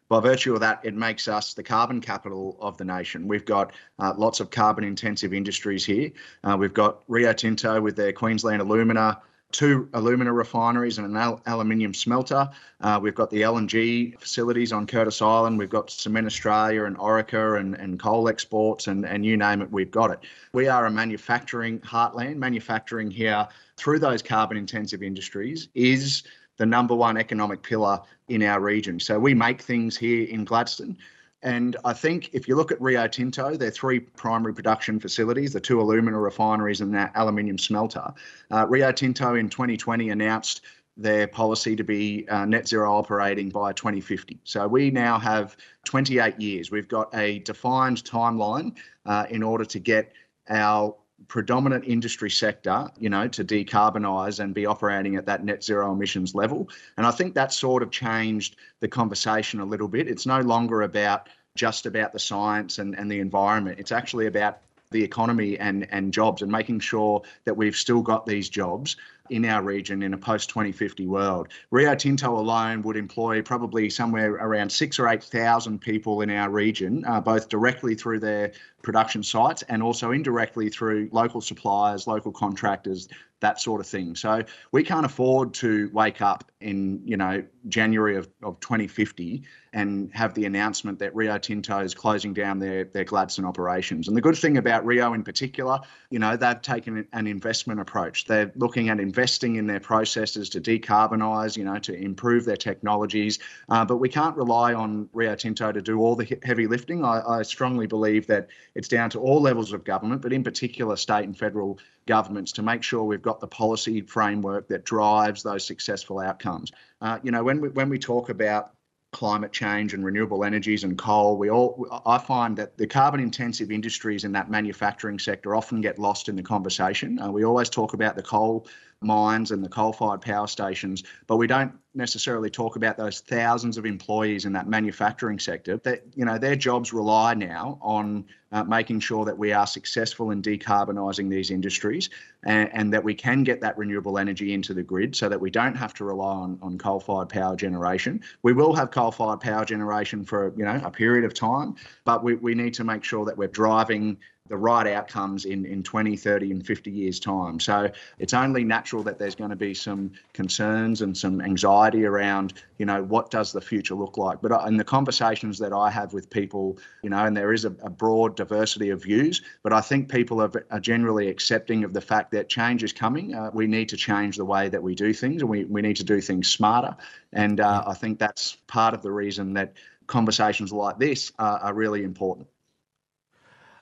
by 0.09 0.21
virtue 0.21 0.55
of 0.55 0.61
that, 0.61 0.81
it 0.83 0.95
makes 0.95 1.29
us 1.29 1.55
the 1.55 1.63
carbon 1.63 2.01
capital 2.01 2.57
of 2.61 2.77
the 2.77 2.85
nation. 2.85 3.29
We've 3.29 3.45
got 3.45 3.73
uh, 3.99 4.15
lots 4.17 4.41
of 4.41 4.51
carbon 4.51 4.85
intensive 4.85 5.33
industries 5.33 5.85
here. 5.85 6.11
Uh, 6.45 6.57
we've 6.59 6.75
got 6.75 7.03
Rio 7.09 7.33
Tinto 7.33 7.81
with 7.81 7.97
their 7.97 8.13
Queensland 8.13 8.61
Alumina 8.63 9.21
two 9.51 9.89
alumina 9.95 10.33
refineries 10.33 10.99
and 10.99 11.07
an 11.07 11.17
al- 11.17 11.41
aluminium 11.47 11.95
smelter. 11.95 12.49
Uh, 12.81 12.99
we've 13.03 13.15
got 13.15 13.31
the 13.31 13.43
LNG 13.43 14.19
facilities 14.21 14.73
on 14.73 14.87
Curtis 14.87 15.23
Island. 15.23 15.59
We've 15.59 15.71
got 15.71 15.91
Cement 15.91 16.27
Australia 16.27 16.85
and 16.85 16.99
Orica 16.99 17.59
and, 17.59 17.75
and 17.75 17.99
coal 17.99 18.29
exports 18.29 18.89
and, 18.89 19.07
and 19.07 19.25
you 19.25 19.37
name 19.37 19.63
it, 19.63 19.73
we've 19.73 19.91
got 19.91 20.11
it. 20.11 20.21
We 20.53 20.69
are 20.69 20.85
a 20.87 20.91
manufacturing 20.91 21.81
heartland. 21.81 22.37
Manufacturing 22.37 23.11
here 23.11 23.49
through 23.77 24.01
those 24.01 24.23
carbon 24.23 24.59
intensive 24.59 25.03
industries 25.03 25.69
is 25.75 26.25
the 26.59 26.67
number 26.67 26.95
one 26.95 27.17
economic 27.17 27.63
pillar 27.63 28.01
in 28.29 28.43
our 28.43 28.61
region. 28.61 29.01
So 29.01 29.19
we 29.19 29.33
make 29.33 29.63
things 29.63 29.97
here 29.97 30.27
in 30.29 30.45
Gladstone. 30.45 30.99
And 31.43 31.77
I 31.85 31.93
think 31.93 32.31
if 32.33 32.49
you 32.49 32.57
look 32.57 32.73
at 32.73 32.81
Rio 32.81 33.07
Tinto, 33.07 33.57
their 33.57 33.71
three 33.71 34.01
primary 34.01 34.53
production 34.53 34.99
facilities, 34.99 35.53
the 35.53 35.61
two 35.61 35.81
alumina 35.81 36.19
refineries 36.19 36.81
and 36.81 36.93
that 36.95 37.13
aluminium 37.15 37.59
smelter, 37.59 38.13
uh, 38.51 38.67
Rio 38.69 38.91
Tinto 38.91 39.35
in 39.37 39.49
2020 39.49 40.11
announced 40.11 40.63
their 40.97 41.29
policy 41.29 41.77
to 41.77 41.85
be 41.85 42.27
uh, 42.29 42.45
net 42.45 42.67
zero 42.67 42.93
operating 42.93 43.51
by 43.51 43.73
2050. 43.73 44.41
So 44.43 44.67
we 44.67 44.91
now 44.91 45.17
have 45.19 45.57
28 45.85 46.41
years. 46.41 46.73
We've 46.73 46.89
got 46.89 47.15
a 47.15 47.39
defined 47.41 48.03
timeline 48.03 48.77
uh, 49.07 49.27
in 49.31 49.45
order 49.45 49.65
to 49.65 49.79
get 49.79 50.13
our 50.51 50.97
predominant 51.27 51.85
industry 51.85 52.31
sector, 52.31 52.89
you 52.99 53.11
know, 53.11 53.27
to 53.29 53.45
decarbonise 53.45 54.41
and 54.41 54.55
be 54.55 54.67
operating 54.67 55.17
at 55.17 55.27
that 55.27 55.45
net 55.45 55.65
zero 55.65 55.93
emissions 55.93 56.35
level. 56.35 56.69
And 56.97 57.07
I 57.07 57.11
think 57.11 57.35
that 57.35 57.53
sort 57.53 57.83
of 57.83 57.91
changed 57.91 58.57
the 58.81 58.89
conversation 58.89 59.61
a 59.61 59.65
little 59.65 59.89
bit. 59.89 60.09
It's 60.09 60.27
no 60.27 60.41
longer 60.41 60.83
about 60.83 61.29
just 61.57 61.87
about 61.87 62.13
the 62.13 62.19
science 62.19 62.79
and, 62.79 62.97
and 62.97 63.11
the 63.11 63.19
environment. 63.19 63.81
It's 63.81 63.93
actually 63.93 64.27
about 64.27 64.61
the 64.91 65.03
economy 65.03 65.59
and, 65.59 65.87
and 65.91 66.13
jobs 66.13 66.41
and 66.41 66.51
making 66.51 66.81
sure 66.81 67.23
that 67.45 67.55
we've 67.55 67.77
still 67.77 68.01
got 68.01 68.25
these 68.25 68.49
jobs 68.49 68.97
in 69.31 69.45
our 69.45 69.63
region 69.63 70.03
in 70.03 70.15
a 70.15 70.19
post 70.19 70.49
2050 70.51 71.07
world. 71.07 71.49
Rio 71.71 71.95
Tinto 71.95 72.39
alone 72.39 72.83
would 72.83 72.97
employ 72.97 73.43
probably 73.43 73.91
somewhere 73.91 74.35
around 74.35 74.71
six 74.71 74.99
or 74.99 75.09
8,000 75.09 75.81
people 75.81 76.21
in 76.21 76.31
our 76.31 76.51
region, 76.51 77.05
uh, 77.07 77.21
both 77.21 77.49
directly 77.49 77.95
through 77.95 78.21
their 78.21 78.53
production 78.83 79.23
sites 79.23 79.63
and 79.63 79.83
also 79.83 80.13
indirectly 80.13 80.69
through 80.69 81.09
local 81.13 81.41
suppliers, 81.41 82.07
local 82.07 82.33
contractors, 82.33 83.09
that 83.41 83.61
sort 83.61 83.81
of 83.81 83.87
thing. 83.87 84.15
So 84.15 84.43
we 84.73 84.83
can't 84.83 85.07
afford 85.07 85.55
to 85.55 85.91
wake 85.93 86.21
up 86.21 86.51
in, 86.61 87.01
you 87.05 87.17
know, 87.17 87.45
January 87.69 88.17
of, 88.17 88.29
of 88.43 88.59
2050 88.61 89.45
and 89.73 90.11
have 90.13 90.35
the 90.35 90.45
announcement 90.45 90.99
that 90.99 91.15
Rio 91.15 91.39
Tinto 91.39 91.79
is 91.81 91.95
closing 91.95 92.33
down 92.33 92.59
their, 92.59 92.85
their 92.85 93.05
Gladstone 93.05 93.45
operations. 93.45 94.09
And 94.09 94.17
the 94.17 94.21
good 94.21 94.37
thing 94.37 94.57
about 94.57 94.85
Rio 94.85 95.13
in 95.13 95.23
particular, 95.23 95.79
you 96.11 96.19
know, 96.19 96.37
they've 96.37 96.61
taken 96.61 97.07
an 97.13 97.27
investment 97.27 97.79
approach. 97.79 98.25
They're 98.25 98.51
looking 98.57 98.89
at 98.89 98.99
investing 98.99 99.57
in 99.57 99.67
their 99.67 99.79
processes 99.79 100.49
to 100.51 100.61
decarbonise, 100.61 101.57
you 101.57 101.65
know, 101.65 101.79
to 101.81 101.95
improve 101.95 102.45
their 102.45 102.57
technologies. 102.57 103.39
Uh, 103.69 103.85
but 103.85 103.99
we 103.99 104.09
can't 104.09 104.37
rely 104.37 104.75
on 104.75 105.09
Rio 105.13 105.35
Tinto 105.35 105.71
to 105.71 105.83
do 105.83 106.01
all 106.01 106.17
the 106.17 106.39
heavy 106.43 106.67
lifting. 106.67 107.05
I, 107.05 107.23
I 107.27 107.43
strongly 107.43 107.87
believe 107.87 108.27
that 108.29 108.49
it's 108.75 108.89
down 108.89 109.11
to 109.11 109.21
all 109.21 109.41
levels 109.41 109.73
of 109.73 109.85
government, 109.85 110.23
but 110.23 110.33
in 110.33 110.43
particular 110.43 110.97
state 110.97 111.25
and 111.25 111.37
federal 111.37 111.79
governments 112.09 112.51
to 112.53 112.63
make 112.63 112.83
sure 112.83 113.05
we've 113.05 113.23
got 113.23 113.39
the 113.39 113.47
policy 113.47 114.01
framework 114.01 114.67
that 114.67 114.85
drives 114.85 115.43
those 115.45 115.65
successful 115.65 116.19
outcomes. 116.19 116.73
Uh, 117.01 117.19
you 117.23 117.31
know, 117.31 117.45
when 117.45 117.61
we, 117.61 117.69
when 117.69 117.89
we 117.89 117.99
talk 117.99 118.31
about 118.31 118.73
climate 119.13 119.53
change 119.53 119.95
and 119.95 120.05
renewable 120.05 120.43
energies 120.45 120.85
and 120.85 120.99
coal, 120.99 121.37
we 121.37 121.51
all 121.51 121.87
I 122.05 122.19
find 122.19 122.57
that 122.57 122.77
the 122.77 122.87
carbon 122.87 123.21
intensive 123.21 123.71
industries 123.71 124.25
in 124.25 124.33
that 124.33 124.51
manufacturing 124.51 125.19
sector 125.19 125.55
often 125.55 125.81
get 125.81 125.99
lost 125.99 126.29
in 126.29 126.37
the 126.37 126.43
conversation. 126.43 127.19
Uh, 127.19 127.31
we 127.31 127.45
always 127.45 127.71
talk 127.71 127.95
about 127.95 128.17
the 128.17 128.23
coal 128.23 128.67
mines 129.01 129.53
and 129.53 129.65
the 129.65 129.69
coal-fired 129.69 130.21
power 130.21 130.47
stations, 130.47 131.05
but 131.27 131.37
we 131.37 131.47
don't 131.47 131.73
necessarily 131.95 132.51
talk 132.51 132.77
about 132.77 132.97
those 132.97 133.21
thousands 133.21 133.79
of 133.79 133.87
employees 133.87 134.45
in 134.45 134.53
that 134.53 134.67
manufacturing 134.67 135.39
sector. 135.39 135.77
That 135.79 136.03
you 136.15 136.25
know 136.25 136.37
their 136.37 136.57
jobs 136.57 136.93
rely 136.93 137.35
now 137.35 137.79
on 137.81 138.25
uh, 138.51 138.65
making 138.65 139.01
sure 139.01 139.25
that 139.25 139.39
we 139.39 139.53
are 139.53 139.67
successful 139.67 140.33
in 140.33 140.43
decarbonising 140.43 141.31
these 141.31 141.51
industries 141.51 142.11
and, 142.45 142.71
and, 142.73 142.93
that 142.93 143.05
we 143.05 143.15
can 143.15 143.45
get 143.45 143.61
that 143.61 143.77
renewable 143.77 144.17
energy 144.17 144.55
into 144.55 144.73
the 144.73 144.83
grid, 144.83 145.15
so 145.15 145.29
that 145.29 145.41
we 145.41 145.51
don't 145.51 145.77
have 145.77 145.93
to 145.95 146.05
rely 146.05 146.35
on, 146.35 146.59
on 146.63 146.79
coal-fired 146.79 147.29
power 147.29 147.55
generation. 147.55 148.21
We 148.43 148.53
will 148.53 148.75
have 148.75 148.91
coal-fired 148.91 149.41
power 149.41 149.65
generation 149.65 150.25
for 150.25 150.53
you 150.57 150.65
know 150.65 150.81
a 150.85 150.91
period 150.91 151.25
of 151.25 151.35
time, 151.35 151.77
but 152.05 152.25
we, 152.25 152.35
we 152.35 152.55
need 152.55 152.75
to 152.75 152.85
make 152.85 153.05
sure 153.05 153.25
that 153.27 153.37
we're 153.37 153.49
driving 153.49 154.19
the 154.49 154.57
right 154.57 154.87
outcomes 154.87 155.45
in, 155.45 155.65
in 155.65 155.83
20, 155.83 156.17
30, 156.17 156.51
and 156.51 156.67
50 156.67 156.91
years' 156.91 157.21
time. 157.21 157.61
So 157.61 157.91
it's 158.19 158.35
only 158.35 158.65
natural 158.65 159.03
that 159.05 159.19
there's 159.19 159.35
going 159.35 159.51
to 159.51 159.57
be 159.57 159.75
some 159.75 160.13
concerns 160.33 161.03
and 161.03 161.17
some 161.17 161.41
anxiety 161.41 162.05
around, 162.05 162.55
you 162.79 162.87
know, 162.87 163.03
what 163.03 163.31
does 163.31 163.53
the 163.53 163.61
future 163.61 163.95
look 163.95 164.17
like? 164.17 164.41
But 164.41 164.53
uh, 164.53 164.65
in 164.67 164.77
the 164.77 164.85
conversations 164.85 165.59
that 165.59 165.73
I 165.73 165.91
have 165.91 166.13
with 166.13 166.31
people, 166.31 166.79
you 167.03 167.11
know, 167.11 167.25
and 167.25 167.37
there 167.37 167.53
is 167.53 167.65
a, 167.65 167.75
a 167.83 167.91
broad 167.91 168.37
diversity 168.37 168.91
of 168.91 169.03
views, 169.03 169.43
but 169.63 169.73
I 169.73 169.81
think 169.81 170.11
people 170.11 170.41
are, 170.41 170.51
are, 170.71 170.81
generally 170.81 171.29
accepting 171.29 171.85
of 171.85 171.93
the 171.93 172.01
fact 172.01 172.31
that 172.31 172.49
change 172.49 172.83
is 172.83 172.93
coming. 172.93 173.35
Uh, 173.35 173.51
we 173.53 173.67
need 173.67 173.89
to 173.91 173.97
change 173.97 174.37
the 174.37 174.45
way 174.45 174.69
that 174.69 174.83
we 174.83 174.95
do 174.95 175.13
things 175.13 175.43
and 175.43 175.51
we, 175.51 175.65
we 175.65 175.83
need 175.83 175.97
to 175.97 176.05
do 176.05 176.21
things 176.21 176.49
smarter. 176.49 176.97
And 177.33 177.61
uh, 177.61 177.85
I 177.87 177.95
think 177.95 178.19
that's 178.19 178.57
part 178.69 178.95
of 178.95 179.03
the 179.03 179.11
reason 179.11 179.53
that 179.55 179.75
conversations 180.07 180.73
like 180.73 180.99
this 180.99 181.33
are, 181.39 181.59
are 181.59 181.75
really 181.75 182.03
important. 182.03 182.49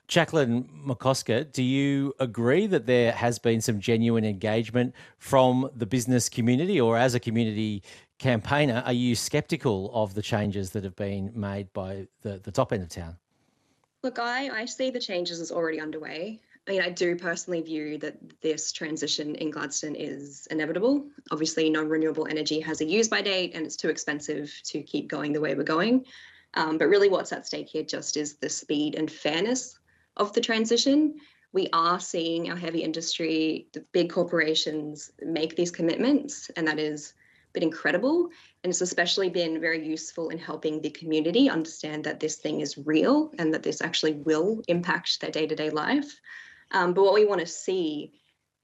Jacqueline 0.07 0.69
McCosker, 0.85 1.51
do 1.51 1.61
you 1.61 2.13
agree 2.19 2.65
that 2.67 2.85
there 2.85 3.11
has 3.11 3.39
been 3.39 3.59
some 3.59 3.79
genuine 3.79 4.23
engagement 4.23 4.95
from 5.17 5.69
the 5.75 5.85
business 5.85 6.29
community, 6.29 6.79
or 6.79 6.97
as 6.97 7.13
a 7.13 7.19
community 7.19 7.83
campaigner, 8.17 8.81
are 8.85 8.93
you 8.93 9.15
sceptical 9.15 9.91
of 9.93 10.13
the 10.13 10.21
changes 10.21 10.71
that 10.71 10.83
have 10.83 10.95
been 10.95 11.31
made 11.35 11.71
by 11.73 12.07
the, 12.21 12.39
the 12.39 12.51
top 12.51 12.71
end 12.71 12.83
of 12.83 12.89
town? 12.89 13.17
Look, 14.03 14.17
I, 14.17 14.61
I 14.61 14.65
see 14.65 14.89
the 14.89 14.99
changes 14.99 15.41
as 15.41 15.51
already 15.51 15.79
underway. 15.79 16.39
I 16.67 16.71
mean, 16.71 16.81
I 16.81 16.89
do 16.89 17.15
personally 17.15 17.61
view 17.61 17.97
that 17.99 18.17
this 18.41 18.71
transition 18.71 19.35
in 19.35 19.51
Gladstone 19.51 19.95
is 19.95 20.47
inevitable. 20.51 21.05
Obviously, 21.31 21.69
non 21.69 21.87
renewable 21.89 22.27
energy 22.29 22.59
has 22.61 22.81
a 22.81 22.85
use 22.85 23.07
by 23.07 23.21
date 23.21 23.53
and 23.55 23.65
it's 23.65 23.75
too 23.75 23.89
expensive 23.89 24.53
to 24.65 24.81
keep 24.81 25.07
going 25.07 25.33
the 25.33 25.41
way 25.41 25.55
we're 25.55 25.63
going. 25.63 26.05
Um, 26.53 26.77
but 26.77 26.87
really, 26.87 27.09
what's 27.09 27.31
at 27.31 27.45
stake 27.45 27.69
here 27.69 27.83
just 27.83 28.17
is 28.17 28.35
the 28.35 28.49
speed 28.49 28.95
and 28.95 29.09
fairness 29.09 29.76
of 30.17 30.33
the 30.33 30.41
transition. 30.41 31.15
We 31.53 31.69
are 31.73 31.99
seeing 31.99 32.49
our 32.49 32.57
heavy 32.57 32.83
industry, 32.83 33.67
the 33.73 33.85
big 33.93 34.11
corporations 34.11 35.11
make 35.21 35.55
these 35.55 35.71
commitments, 35.71 36.51
and 36.55 36.67
that 36.67 36.77
has 36.77 37.13
been 37.53 37.63
incredible. 37.63 38.29
And 38.63 38.69
it's 38.69 38.81
especially 38.81 39.29
been 39.29 39.61
very 39.61 39.85
useful 39.87 40.29
in 40.29 40.37
helping 40.37 40.81
the 40.81 40.89
community 40.89 41.49
understand 41.49 42.03
that 42.03 42.19
this 42.19 42.35
thing 42.35 42.61
is 42.61 42.77
real 42.77 43.31
and 43.39 43.53
that 43.53 43.63
this 43.63 43.81
actually 43.81 44.13
will 44.13 44.61
impact 44.67 45.21
their 45.21 45.31
day 45.31 45.47
to 45.47 45.55
day 45.55 45.69
life. 45.69 46.19
Um, 46.71 46.93
but 46.93 47.03
what 47.03 47.13
we 47.13 47.25
want 47.25 47.41
to 47.41 47.47
see 47.47 48.11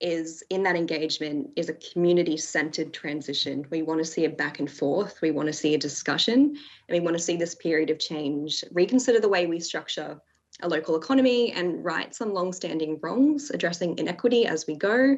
is 0.01 0.43
in 0.49 0.63
that 0.63 0.75
engagement 0.75 1.49
is 1.55 1.69
a 1.69 1.73
community 1.73 2.35
centered 2.35 2.93
transition. 2.93 3.65
We 3.69 3.83
want 3.83 3.99
to 3.99 4.05
see 4.05 4.25
a 4.25 4.29
back 4.29 4.59
and 4.59 4.69
forth. 4.69 5.21
We 5.21 5.31
want 5.31 5.47
to 5.47 5.53
see 5.53 5.73
a 5.73 5.77
discussion 5.77 6.57
and 6.87 6.97
we 6.97 6.99
want 6.99 7.15
to 7.15 7.23
see 7.23 7.37
this 7.37 7.55
period 7.55 7.89
of 7.89 7.99
change 7.99 8.65
reconsider 8.73 9.21
the 9.21 9.29
way 9.29 9.45
we 9.45 9.61
structure 9.61 10.19
a 10.63 10.67
local 10.67 10.95
economy 10.95 11.51
and 11.51 11.83
right 11.83 12.13
some 12.15 12.33
long-standing 12.33 12.99
wrongs, 13.01 13.51
addressing 13.51 13.97
inequity 13.97 14.45
as 14.45 14.65
we 14.65 14.75
go. 14.75 15.17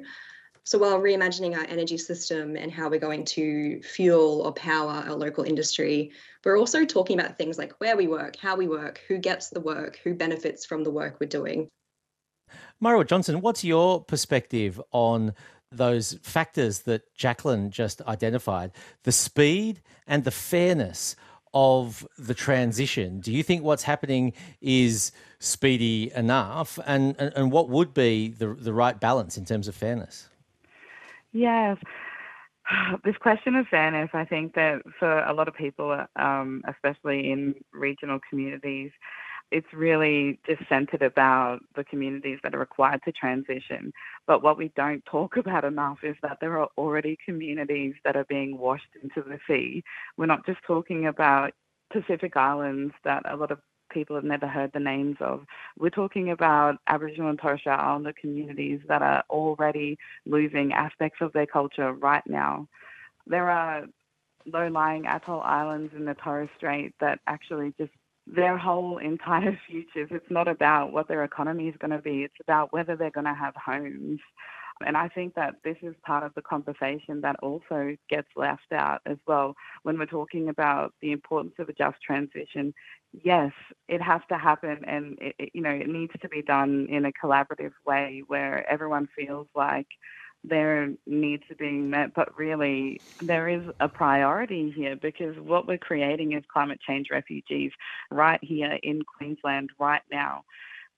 So 0.64 0.80
while 0.80 1.00
reimagining 1.00 1.56
our 1.56 1.66
energy 1.66 1.98
system 1.98 2.56
and 2.56 2.72
how 2.72 2.90
we're 2.90 3.00
going 3.00 3.24
to 3.26 3.82
fuel 3.84 4.42
or 4.42 4.52
power 4.54 5.04
our 5.08 5.14
local 5.14 5.44
industry, 5.44 6.12
we're 6.44 6.58
also 6.58 6.86
talking 6.86 7.20
about 7.20 7.38
things 7.38 7.60
like 7.60 7.74
where 7.80 7.96
we 7.96 8.08
work, 8.08 8.36
how 8.36 8.56
we 8.56 8.68
work, 8.68 9.00
who 9.08 9.20
gets 9.20 9.50
the 9.50 9.60
work, 9.62 10.00
who 10.04 10.16
benefits 10.16 10.66
from 10.66 10.84
the 10.84 10.90
work 10.90 11.18
we're 11.20 11.28
doing. 11.28 11.70
Murrawah 12.84 13.08
Johnson, 13.08 13.42
what's 13.42 13.64
your 13.64 14.04
perspective 14.04 14.82
on 14.92 15.34
those 15.72 16.18
factors 16.24 16.80
that 16.82 17.14
Jacqueline 17.14 17.70
just 17.70 18.02
identified 18.04 18.72
the 19.04 19.12
speed 19.12 19.82
and 20.08 20.24
the 20.24 20.32
fairness 20.32 21.16
of 21.56 22.06
the 22.20 22.34
transition. 22.34 23.22
Do 23.22 23.32
you 23.32 23.42
think 23.42 23.64
what's 23.64 23.84
happening 23.84 24.34
is 24.62 25.14
speedy 25.40 26.12
enough? 26.14 26.78
And, 26.86 27.16
and, 27.18 27.32
and 27.34 27.52
what 27.52 27.70
would 27.70 27.94
be 27.94 28.28
the, 28.28 28.54
the 28.54 28.74
right 28.74 29.00
balance 29.00 29.38
in 29.38 29.46
terms 29.46 29.70
of 29.70 29.74
fairness? 29.74 30.30
Yes. 31.32 31.78
This 33.04 33.16
question 33.18 33.54
of 33.54 33.68
fairness, 33.68 34.10
I 34.14 34.26
think 34.26 34.56
that 34.56 34.82
for 34.98 35.20
a 35.20 35.34
lot 35.34 35.48
of 35.48 35.54
people, 35.54 36.04
um, 36.16 36.64
especially 36.68 37.32
in 37.32 37.54
regional 37.72 38.20
communities, 38.28 38.90
it's 39.52 39.72
really 39.74 40.40
just 40.48 40.68
centered 40.68 41.02
about 41.02 41.60
the 41.76 41.84
communities 41.84 42.40
that 42.44 42.56
are 42.56 42.60
required 42.60 43.02
to 43.06 43.12
transition. 43.12 43.92
But 44.28 44.44
what 44.44 44.58
we 44.58 44.72
don't 44.76 45.06
talk 45.06 45.38
about 45.38 45.64
enough 45.64 46.00
is 46.04 46.16
that 46.22 46.38
there 46.42 46.60
are 46.60 46.70
already 46.78 47.18
communities 47.26 47.96
that 48.04 48.16
are 48.16 48.26
being 48.26 48.58
washed 48.58 48.96
into 49.02 49.22
the 49.22 49.40
sea. 49.48 49.84
We're 50.18 50.26
not 50.26 50.46
just 50.46 50.60
talking 50.66 51.08
about 51.08 51.54
Pacific 51.92 52.36
Islands 52.36 52.94
that 53.04 53.24
a 53.30 53.36
lot 53.36 53.52
of 53.52 53.60
people 53.92 54.16
have 54.16 54.26
never 54.26 54.48
heard 54.48 54.72
the 54.74 54.80
names 54.80 55.18
of. 55.22 55.46
We're 55.78 55.90
talking 55.90 56.32
about 56.32 56.78
Aboriginal 56.88 57.30
and 57.30 57.40
Torres 57.40 57.62
Strait 57.62 57.74
Islander 57.74 58.14
communities 58.20 58.82
that 58.88 59.02
are 59.02 59.24
already 59.30 59.98
losing 60.26 60.74
aspects 60.74 61.20
of 61.22 61.32
their 61.34 61.46
culture 61.46 61.94
right 61.94 62.24
now. 62.28 62.68
There 63.28 63.50
are 63.50 63.86
low-lying 64.46 65.06
atoll 65.08 65.42
islands 65.42 65.94
in 65.96 66.06
the 66.06 66.14
Torres 66.16 66.50
Strait 66.58 66.94
that 67.00 67.20
actually 67.28 67.74
just 67.78 67.92
their 68.28 68.58
whole 68.58 68.98
entire 68.98 69.60
futures. 69.68 70.10
It's 70.12 70.32
not 70.32 70.48
about 70.48 70.92
what 70.92 71.08
their 71.08 71.24
economy 71.24 71.68
is 71.68 71.76
going 71.80 71.92
to 71.92 72.02
be. 72.02 72.24
It's 72.24 72.40
about 72.42 72.74
whether 72.74 72.96
they're 72.96 73.12
going 73.12 73.26
to 73.26 73.34
have 73.34 73.54
homes. 73.56 74.20
And 74.86 74.98
I 74.98 75.08
think 75.08 75.36
that 75.36 75.56
this 75.64 75.78
is 75.82 75.96
part 76.06 76.24
of 76.24 76.34
the 76.36 76.42
conversation 76.42 77.22
that 77.22 77.38
also 77.42 77.96
gets 78.10 78.28
left 78.36 78.74
out 78.74 79.02
as 79.06 79.18
well 79.26 79.56
when 79.84 79.98
we're 79.98 80.06
talking 80.06 80.50
about 80.50 80.94
the 81.02 81.14
importance 81.14 81.54
of 81.60 81.70
a 81.70 81.74
just 81.74 82.02
transition. 82.06 82.74
Yes, 83.24 83.54
it 83.88 84.02
has 84.02 84.20
to 84.28 84.38
happen, 84.38 84.84
and 84.86 85.18
it, 85.22 85.52
you 85.54 85.62
know 85.62 85.70
it 85.70 85.88
needs 85.88 86.12
to 86.22 86.28
be 86.28 86.42
done 86.42 86.88
in 86.90 87.06
a 87.06 87.14
collaborative 87.14 87.72
way 87.86 88.22
where 88.28 88.70
everyone 88.70 89.08
feels 89.16 89.48
like 89.56 89.88
their 90.48 90.90
needs 91.06 91.44
are 91.50 91.56
being 91.56 91.90
met, 91.90 92.14
but 92.14 92.38
really 92.38 93.02
there 93.22 93.48
is 93.48 93.64
a 93.80 93.88
priority 93.88 94.72
here 94.76 94.96
because 94.96 95.38
what 95.40 95.68
we're 95.68 95.78
creating 95.78 96.34
is 96.34 96.44
climate 96.52 96.80
change 96.86 97.08
refugees 97.12 97.72
right 98.12 98.40
here 98.44 98.80
in 98.84 99.02
Queensland 99.04 99.70
right 99.80 100.04
now. 100.12 100.44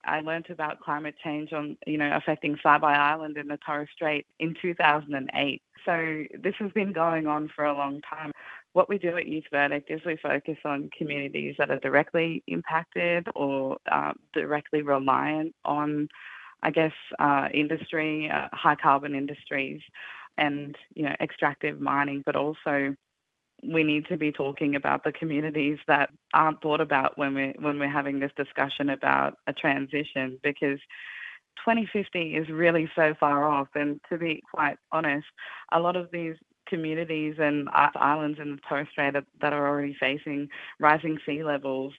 I 0.06 0.22
learnt 0.22 0.50
about 0.50 0.80
climate 0.80 1.16
change 1.22 1.51
on, 1.51 1.77
you 1.86 1.98
know, 1.98 2.16
affecting 2.16 2.56
Saibai 2.63 2.98
Island 2.98 3.38
in 3.38 3.48
the 3.48 3.58
Torres 3.58 3.89
Strait 3.94 4.25
in 4.39 4.56
2008. 4.62 5.62
So 5.86 6.24
this 6.39 6.56
has 6.60 6.72
been 6.72 6.94
going 6.94 7.27
on 7.27 7.50
for 7.54 7.66
a 7.66 7.74
long 7.74 8.01
time. 8.01 8.32
What 8.74 8.89
we 8.89 8.98
do 8.98 9.18
at 9.18 9.27
Youth 9.27 9.46
Verdict 9.51 9.89
is 9.89 10.01
we 10.06 10.18
focus 10.18 10.58
on 10.63 10.89
communities 10.98 11.56
that 11.58 11.72
are 11.72 11.80
directly 11.80 12.44
impacted 12.48 13.27
or 13.36 13.77
uh, 13.92 14.13
directly 14.34 14.82
reliant 14.82 15.56
on 15.66 16.08
I 16.64 16.72
guess, 16.72 16.94
uh, 17.20 17.50
industry, 17.54 18.30
uh, 18.34 18.48
high 18.54 18.76
carbon 18.76 19.16
industries, 19.16 19.82
and 20.38 20.76
you 20.96 21.04
know, 21.04 21.16
extractive 21.22 21.80
mining, 21.80 22.24
but 22.26 22.36
also 22.36 22.96
we 23.64 23.84
need 23.84 24.06
to 24.08 24.18
be 24.18 24.32
talking 24.32 24.76
about 24.76 25.04
the 25.04 25.12
communities 25.12 25.80
that 25.88 26.10
aren't 26.34 26.62
thought 26.62 26.82
about 26.82 27.18
when 27.18 27.34
we 27.34 27.54
when 27.60 27.80
we're 27.80 27.90
having 27.90 28.20
this 28.20 28.32
discussion 28.38 28.90
about 28.90 29.36
a 29.48 29.54
transition 29.54 30.40
because 30.44 30.80
2050 31.66 32.36
is 32.36 32.50
really 32.50 32.90
so 32.96 33.16
far 33.20 33.46
off. 33.46 33.68
And 33.76 34.00
to 34.10 34.18
be 34.18 34.42
quite 34.54 34.78
honest 34.92 35.26
a 35.72 35.80
lot 35.80 35.96
of 35.96 36.10
these 36.12 36.36
communities 36.68 37.36
and 37.40 37.68
islands 37.74 38.40
in 38.40 38.52
the 38.52 38.62
Torres 38.68 38.88
Strait 38.92 39.14
that 39.42 39.54
are 39.54 39.68
already 39.68 39.96
facing 40.00 40.50
rising 40.80 41.18
sea 41.26 41.44
levels 41.44 41.94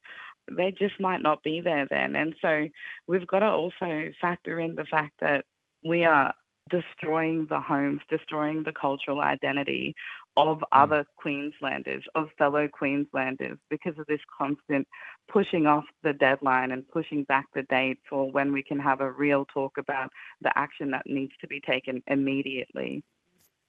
they 0.57 0.73
just 0.73 0.99
might 1.01 1.23
not 1.23 1.43
be 1.43 1.61
there 1.61 1.87
then. 1.91 2.17
And 2.17 2.35
so 2.41 2.69
we've 3.07 3.27
got 3.27 3.41
to 3.41 3.47
also 3.47 4.11
factor 4.21 4.61
in 4.61 4.75
the 4.75 4.85
fact 4.85 5.15
that 5.21 5.45
we 5.85 6.05
are 6.05 6.35
destroying 6.71 7.47
the 7.49 7.61
homes, 7.61 8.01
destroying 8.11 8.63
the 8.63 8.73
cultural 8.73 9.21
identity 9.21 9.95
of 10.37 10.59
mm. 10.59 10.63
other 10.73 11.05
Queenslanders, 11.17 12.05
of 12.15 12.29
fellow 12.39 12.69
Queenslanders, 12.69 13.59
because 13.71 13.99
of 13.99 14.07
this 14.07 14.21
constant 14.37 14.87
pushing 15.31 15.67
off 15.67 15.85
the 16.03 16.13
deadline 16.13 16.71
and 16.71 16.89
pushing 16.89 17.25
back 17.25 17.47
the 17.55 17.63
date 17.65 17.99
for 18.09 18.31
when 18.31 18.53
we 18.53 18.63
can 18.63 18.79
have 18.79 19.01
a 19.01 19.11
real 19.11 19.45
talk 19.53 19.79
about 19.79 20.11
the 20.41 20.57
action 20.57 20.91
that 20.91 21.07
needs 21.07 21.33
to 21.41 21.47
be 21.47 21.61
taken 21.61 22.03
immediately. 22.07 23.03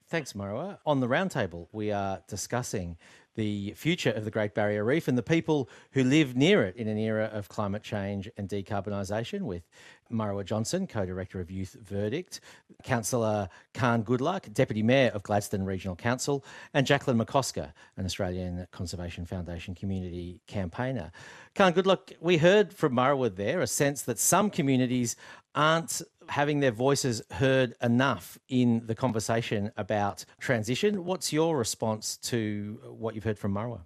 Thanks, 0.08 0.32
Murrawah. 0.32 0.78
On 0.84 0.98
the 0.98 1.06
roundtable, 1.06 1.68
we 1.70 1.92
are 1.92 2.20
discussing 2.26 2.96
the 3.36 3.72
future 3.76 4.10
of 4.10 4.24
the 4.24 4.30
Great 4.30 4.54
Barrier 4.54 4.84
Reef 4.84 5.08
and 5.08 5.16
the 5.16 5.22
people 5.22 5.68
who 5.92 6.04
live 6.04 6.36
near 6.36 6.64
it 6.64 6.76
in 6.76 6.88
an 6.88 6.98
era 6.98 7.30
of 7.32 7.48
climate 7.48 7.82
change 7.82 8.28
and 8.36 8.48
decarbonisation 8.48 9.42
with 9.42 9.62
Murrawah 10.10 10.44
Johnson, 10.44 10.86
co-director 10.86 11.40
of 11.40 11.50
Youth 11.50 11.76
Verdict, 11.82 12.40
Councillor 12.82 13.48
Kahn 13.74 14.02
Goodluck, 14.02 14.52
Deputy 14.52 14.82
Mayor 14.82 15.10
of 15.10 15.22
Gladstone 15.22 15.62
Regional 15.62 15.94
Council, 15.94 16.44
and 16.74 16.86
Jacqueline 16.86 17.18
McCosker, 17.18 17.72
an 17.96 18.04
Australian 18.04 18.66
Conservation 18.72 19.24
Foundation 19.24 19.74
community 19.74 20.40
campaigner. 20.46 21.12
Kahn 21.54 21.72
Goodluck, 21.72 22.12
we 22.20 22.38
heard 22.38 22.72
from 22.72 22.94
Murrawah 22.94 23.34
there 23.34 23.60
a 23.60 23.66
sense 23.66 24.02
that 24.02 24.18
some 24.18 24.50
communities 24.50 25.14
aren't 25.54 26.02
having 26.30 26.60
their 26.60 26.70
voices 26.70 27.20
heard 27.32 27.74
enough 27.82 28.38
in 28.48 28.82
the 28.86 28.94
conversation 28.94 29.70
about 29.76 30.24
transition. 30.38 31.04
What's 31.04 31.32
your 31.32 31.58
response 31.58 32.16
to 32.18 32.78
what 32.96 33.14
you've 33.14 33.24
heard 33.24 33.38
from 33.38 33.52
Murrawah? 33.52 33.80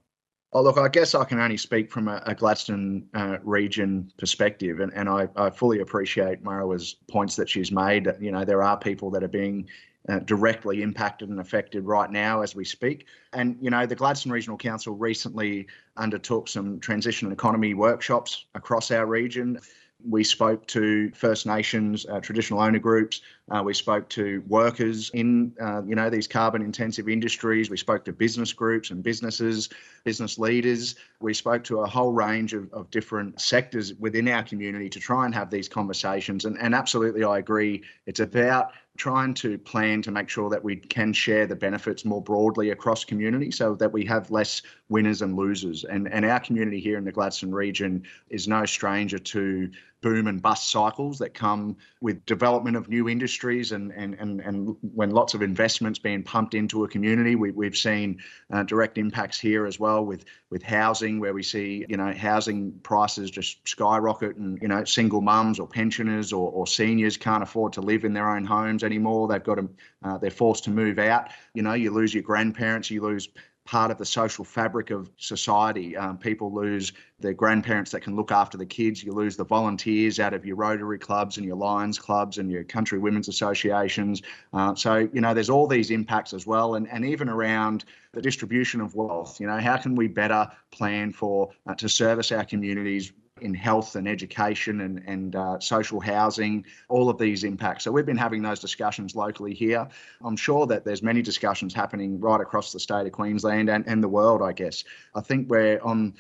Oh, 0.53 0.63
look, 0.63 0.79
I 0.79 0.89
guess 0.89 1.17
I 1.17 1.25
can 1.25 1.41
only 1.41 1.57
speak 1.57 1.91
from 1.91 2.07
a, 2.07 2.23
a 2.27 2.35
Gladstone 2.35 3.07
uh, 3.15 3.39
region 3.43 4.13
perspective, 4.19 4.79
and, 4.79 4.93
and 4.95 5.09
I, 5.09 5.27
I 5.35 5.51
fully 5.51 5.81
appreciate 5.81 6.45
Murrawah's 6.45 6.95
points 7.09 7.35
that 7.37 7.49
she's 7.49 7.73
made. 7.73 8.09
You 8.21 8.31
know, 8.31 8.45
there 8.45 8.63
are 8.63 8.79
people 8.79 9.11
that 9.13 9.25
are 9.25 9.29
being 9.29 9.69
uh, 10.09 10.19
directly 10.21 10.83
impacted 10.83 11.31
and 11.31 11.41
affected 11.41 11.85
right 11.85 12.11
now 12.11 12.43
as 12.43 12.55
we 12.55 12.65
speak. 12.65 13.07
And, 13.33 13.57
you 13.61 13.71
know, 13.71 13.87
the 13.87 13.97
Gladstone 13.97 14.33
Regional 14.33 14.59
Council 14.59 14.95
recently 14.95 15.67
undertook 15.97 16.47
some 16.47 16.79
transition 16.79 17.33
economy 17.33 17.73
workshops 17.73 18.45
across 18.55 18.91
our 18.91 19.07
region 19.07 19.59
we 20.09 20.25
spoke 20.25 20.67
to 20.69 21.11
First 21.13 21.47
Nations, 21.47 22.07
uh, 22.07 22.21
traditional 22.21 22.61
owner 22.61 22.79
groups. 22.79 23.23
Uh, 23.51 23.63
we 23.63 23.75
spoke 23.75 24.09
to 24.11 24.43
workers 24.47 25.11
in, 25.15 25.55
uh, 25.61 25.83
you 25.85 25.95
know, 25.95 26.09
these 26.11 26.27
carbon-intensive 26.27 27.09
industries. 27.09 27.71
We 27.71 27.77
spoke 27.77 28.05
to 28.07 28.13
business 28.13 28.53
groups 28.53 28.91
and 28.91 29.03
businesses, 29.03 29.69
business 30.05 30.39
leaders. 30.39 30.95
We 31.21 31.35
spoke 31.35 31.65
to 31.65 31.81
a 31.81 31.87
whole 31.87 32.13
range 32.13 32.55
of, 32.55 32.73
of 32.73 32.91
different 32.91 33.41
sectors 33.41 33.95
within 33.95 34.29
our 34.29 34.43
community 34.43 34.89
to 34.91 35.01
try 35.01 35.27
and 35.27 35.35
have 35.35 35.51
these 35.51 35.69
conversations. 35.69 36.45
And, 36.45 36.59
and 36.59 36.75
absolutely, 36.75 37.25
I 37.25 37.39
agree. 37.39 37.83
It's 38.07 38.21
about 38.21 38.73
trying 38.97 39.35
to 39.35 39.59
plan 39.59 40.01
to 40.03 40.11
make 40.11 40.29
sure 40.29 40.49
that 40.49 40.63
we 40.63 40.77
can 40.77 41.13
share 41.13 41.47
the 41.47 41.57
benefits 41.57 42.05
more 42.05 42.23
broadly 42.23 42.71
across 42.71 43.05
community 43.05 43.51
so 43.51 43.75
that 43.75 43.93
we 43.93 44.05
have 44.05 44.31
less 44.31 44.63
winners 44.89 45.21
and 45.21 45.35
losers. 45.35 45.85
And, 45.85 46.09
and 46.13 46.25
our 46.25 46.39
community 46.39 46.79
here 46.79 46.97
in 46.97 47.05
the 47.05 47.11
Gladstone 47.11 47.51
region 47.51 48.05
is 48.31 48.47
no 48.47 48.65
stranger 48.65 49.19
to 49.19 49.71
boom 50.05 50.27
and 50.27 50.43
bust 50.43 50.71
cycles 50.71 51.19
that 51.19 51.33
come 51.33 51.75
with 52.03 52.27
development 52.27 52.77
of 52.77 52.91
new 52.91 53.09
industries 53.09 53.73
and 53.73 53.91
and 53.93 54.15
and, 54.21 54.39
and 54.43 54.77
when 54.83 55.11
lots 55.11 55.33
of 55.33 55.41
investments 55.41 55.99
being 55.99 56.23
pumped 56.23 56.53
into 56.53 56.85
a 56.85 56.89
community 56.89 57.37
we, 57.37 57.51
we've 57.53 57.75
seen 57.77 58.21
uh, 58.53 58.63
direct 58.65 58.99
impacts 58.99 59.41
here 59.41 59.65
as 59.65 59.81
well 59.81 60.05
with 60.05 60.27
with 60.51 60.63
housing 60.63 61.21
where 61.21 61.33
we 61.33 61.43
see 61.43 61.87
you 61.89 61.97
know 61.97 62.13
housing 62.13 62.71
prices 62.83 63.31
just 63.31 63.67
skyrocket 63.67 64.37
and 64.37 64.61
you 64.61 64.69
know 64.69 64.85
single 64.85 65.23
mums 65.23 65.59
or 65.59 65.67
pensioners 65.67 66.35
or, 66.35 66.51
or 66.51 66.67
seniors 66.67 67.17
can't 67.17 67.43
afford 67.43 67.73
to 67.73 67.81
live 67.81 68.05
in 68.05 68.13
their 68.13 68.29
own 68.29 68.45
homes 68.45 68.85
anymore. 68.85 69.27
They've 69.27 69.43
got 69.43 69.55
to 69.55 69.71
uh, 70.05 70.19
they're 70.19 70.31
forced 70.31 70.65
to 70.65 70.71
move 70.71 70.99
out. 70.99 71.31
You 71.55 71.63
know 71.63 71.73
you 71.73 71.91
lose 71.91 72.13
your 72.13 72.23
grandparents 72.23 72.91
you 72.91 73.01
lose 73.01 73.29
part 73.65 73.91
of 73.91 73.97
the 73.97 74.05
social 74.05 74.45
fabric 74.45 74.91
of 74.91 75.11
society. 75.17 75.97
Um, 75.97 76.19
people 76.19 76.53
lose 76.53 76.93
their 77.19 77.33
grandparents 77.33 77.91
that 77.93 78.03
can 78.03 78.15
look 78.15 78.31
after 78.31 78.59
the 78.59 78.67
kids. 78.67 79.03
You 79.03 79.13
lose 79.13 79.37
the 79.37 79.45
volunteers 79.45 80.21
out 80.21 80.35
of 80.35 80.45
your 80.45 80.57
Rotary 80.57 80.99
clubs 80.99 81.39
and 81.39 81.47
your 81.47 81.57
Lions 81.57 81.99
clubs 81.99 82.37
and 82.39 82.51
your 82.51 82.65
country 82.65 82.99
women's 82.99 83.29
associations. 83.29 84.21
Uh, 84.53 84.75
so, 84.75 85.09
you 85.13 85.21
know, 85.23 85.33
there's 85.33 85.49
all 85.49 85.67
these 85.67 85.91
impacts 85.91 86.35
as 86.35 86.47
well. 86.47 86.75
And, 86.75 86.87
and 86.89 87.05
even 87.07 87.29
around 87.29 87.87
the 88.13 88.21
distribution 88.21 88.83
of 88.83 88.95
wealth, 88.95 89.41
you 89.41 89.47
know, 89.47 89.59
how 89.59 89.79
can 89.79 89.95
we 89.95 90.09
better 90.09 90.51
plan 90.71 91.13
for 91.13 91.51
uh, 91.67 91.75
to 91.77 91.89
service 91.89 92.33
our 92.33 92.45
communities 92.45 93.13
in 93.45 93.55
health 93.55 93.95
and 93.97 94.09
education 94.09 94.81
and, 94.81 95.03
and 95.07 95.37
uh, 95.37 95.61
social 95.61 96.01
housing, 96.01 96.65
all 96.89 97.09
of 97.09 97.19
these 97.19 97.45
impacts. 97.45 97.85
So 97.85 97.93
we've 97.93 98.07
been 98.07 98.17
having 98.17 98.43
those 98.43 98.59
discussions 98.59 99.15
locally 99.15 99.55
here. 99.55 99.87
I'm 100.25 100.37
sure 100.37 100.67
that 100.67 100.85
there's 100.85 101.03
many 101.03 101.23
discussions 101.23 101.75
happening 101.75 102.19
right 102.19 102.41
across 102.41 102.73
the 102.73 102.81
state 102.81 103.07
of 103.07 103.13
Queensland 103.13 103.69
and, 103.69 103.87
and 103.87 104.03
the 104.03 104.09
world, 104.09 104.43
I 104.43 104.53
guess. 104.53 104.85
I 105.15 105.21
think 105.21 105.49
we're 105.51 105.81
on 105.81 106.15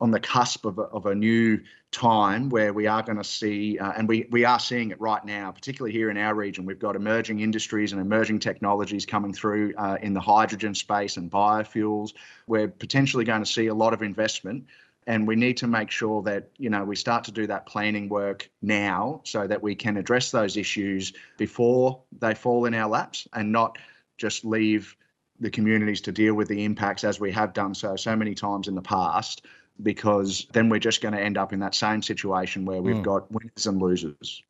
on 0.00 0.10
the 0.10 0.20
cusp 0.20 0.64
of 0.64 0.78
a, 0.78 0.82
of 0.82 1.06
a 1.06 1.14
new 1.14 1.60
time 1.90 2.48
where 2.48 2.72
we 2.72 2.86
are 2.86 3.02
going 3.02 3.18
to 3.18 3.24
see, 3.24 3.78
uh, 3.78 3.92
and 3.96 4.08
we, 4.08 4.26
we 4.30 4.44
are 4.44 4.58
seeing 4.58 4.90
it 4.90 5.00
right 5.00 5.24
now, 5.24 5.50
particularly 5.50 5.92
here 5.92 6.08
in 6.08 6.16
our 6.16 6.34
region. 6.34 6.64
We've 6.64 6.78
got 6.78 6.96
emerging 6.96 7.40
industries 7.40 7.92
and 7.92 8.00
emerging 8.00 8.38
technologies 8.38 9.04
coming 9.04 9.34
through 9.34 9.74
uh, 9.76 9.98
in 10.00 10.14
the 10.14 10.20
hydrogen 10.20 10.74
space 10.74 11.16
and 11.16 11.30
biofuels. 11.30 12.14
We're 12.46 12.68
potentially 12.68 13.24
going 13.24 13.44
to 13.44 13.50
see 13.50 13.66
a 13.66 13.74
lot 13.74 13.92
of 13.92 14.02
investment 14.02 14.64
and 15.06 15.26
we 15.26 15.36
need 15.36 15.56
to 15.58 15.66
make 15.66 15.90
sure 15.90 16.22
that 16.22 16.50
you 16.58 16.70
know 16.70 16.84
we 16.84 16.96
start 16.96 17.24
to 17.24 17.32
do 17.32 17.46
that 17.46 17.66
planning 17.66 18.08
work 18.08 18.50
now 18.62 19.20
so 19.24 19.46
that 19.46 19.62
we 19.62 19.74
can 19.74 19.96
address 19.96 20.30
those 20.30 20.56
issues 20.56 21.12
before 21.38 22.02
they 22.18 22.34
fall 22.34 22.66
in 22.66 22.74
our 22.74 22.88
laps 22.88 23.26
and 23.32 23.50
not 23.50 23.78
just 24.18 24.44
leave 24.44 24.96
the 25.40 25.50
communities 25.50 26.02
to 26.02 26.12
deal 26.12 26.34
with 26.34 26.48
the 26.48 26.64
impacts 26.64 27.04
as 27.04 27.18
we 27.18 27.32
have 27.32 27.52
done 27.52 27.74
so 27.74 27.96
so 27.96 28.14
many 28.14 28.34
times 28.34 28.68
in 28.68 28.74
the 28.74 28.82
past 28.82 29.46
because 29.82 30.46
then 30.52 30.68
we're 30.68 30.78
just 30.78 31.00
going 31.00 31.14
to 31.14 31.20
end 31.20 31.38
up 31.38 31.52
in 31.52 31.60
that 31.60 31.74
same 31.74 32.02
situation 32.02 32.66
where 32.66 32.82
we've 32.82 32.96
mm. 32.96 33.02
got 33.02 33.30
winners 33.32 33.66
and 33.66 33.80
losers 33.80 34.42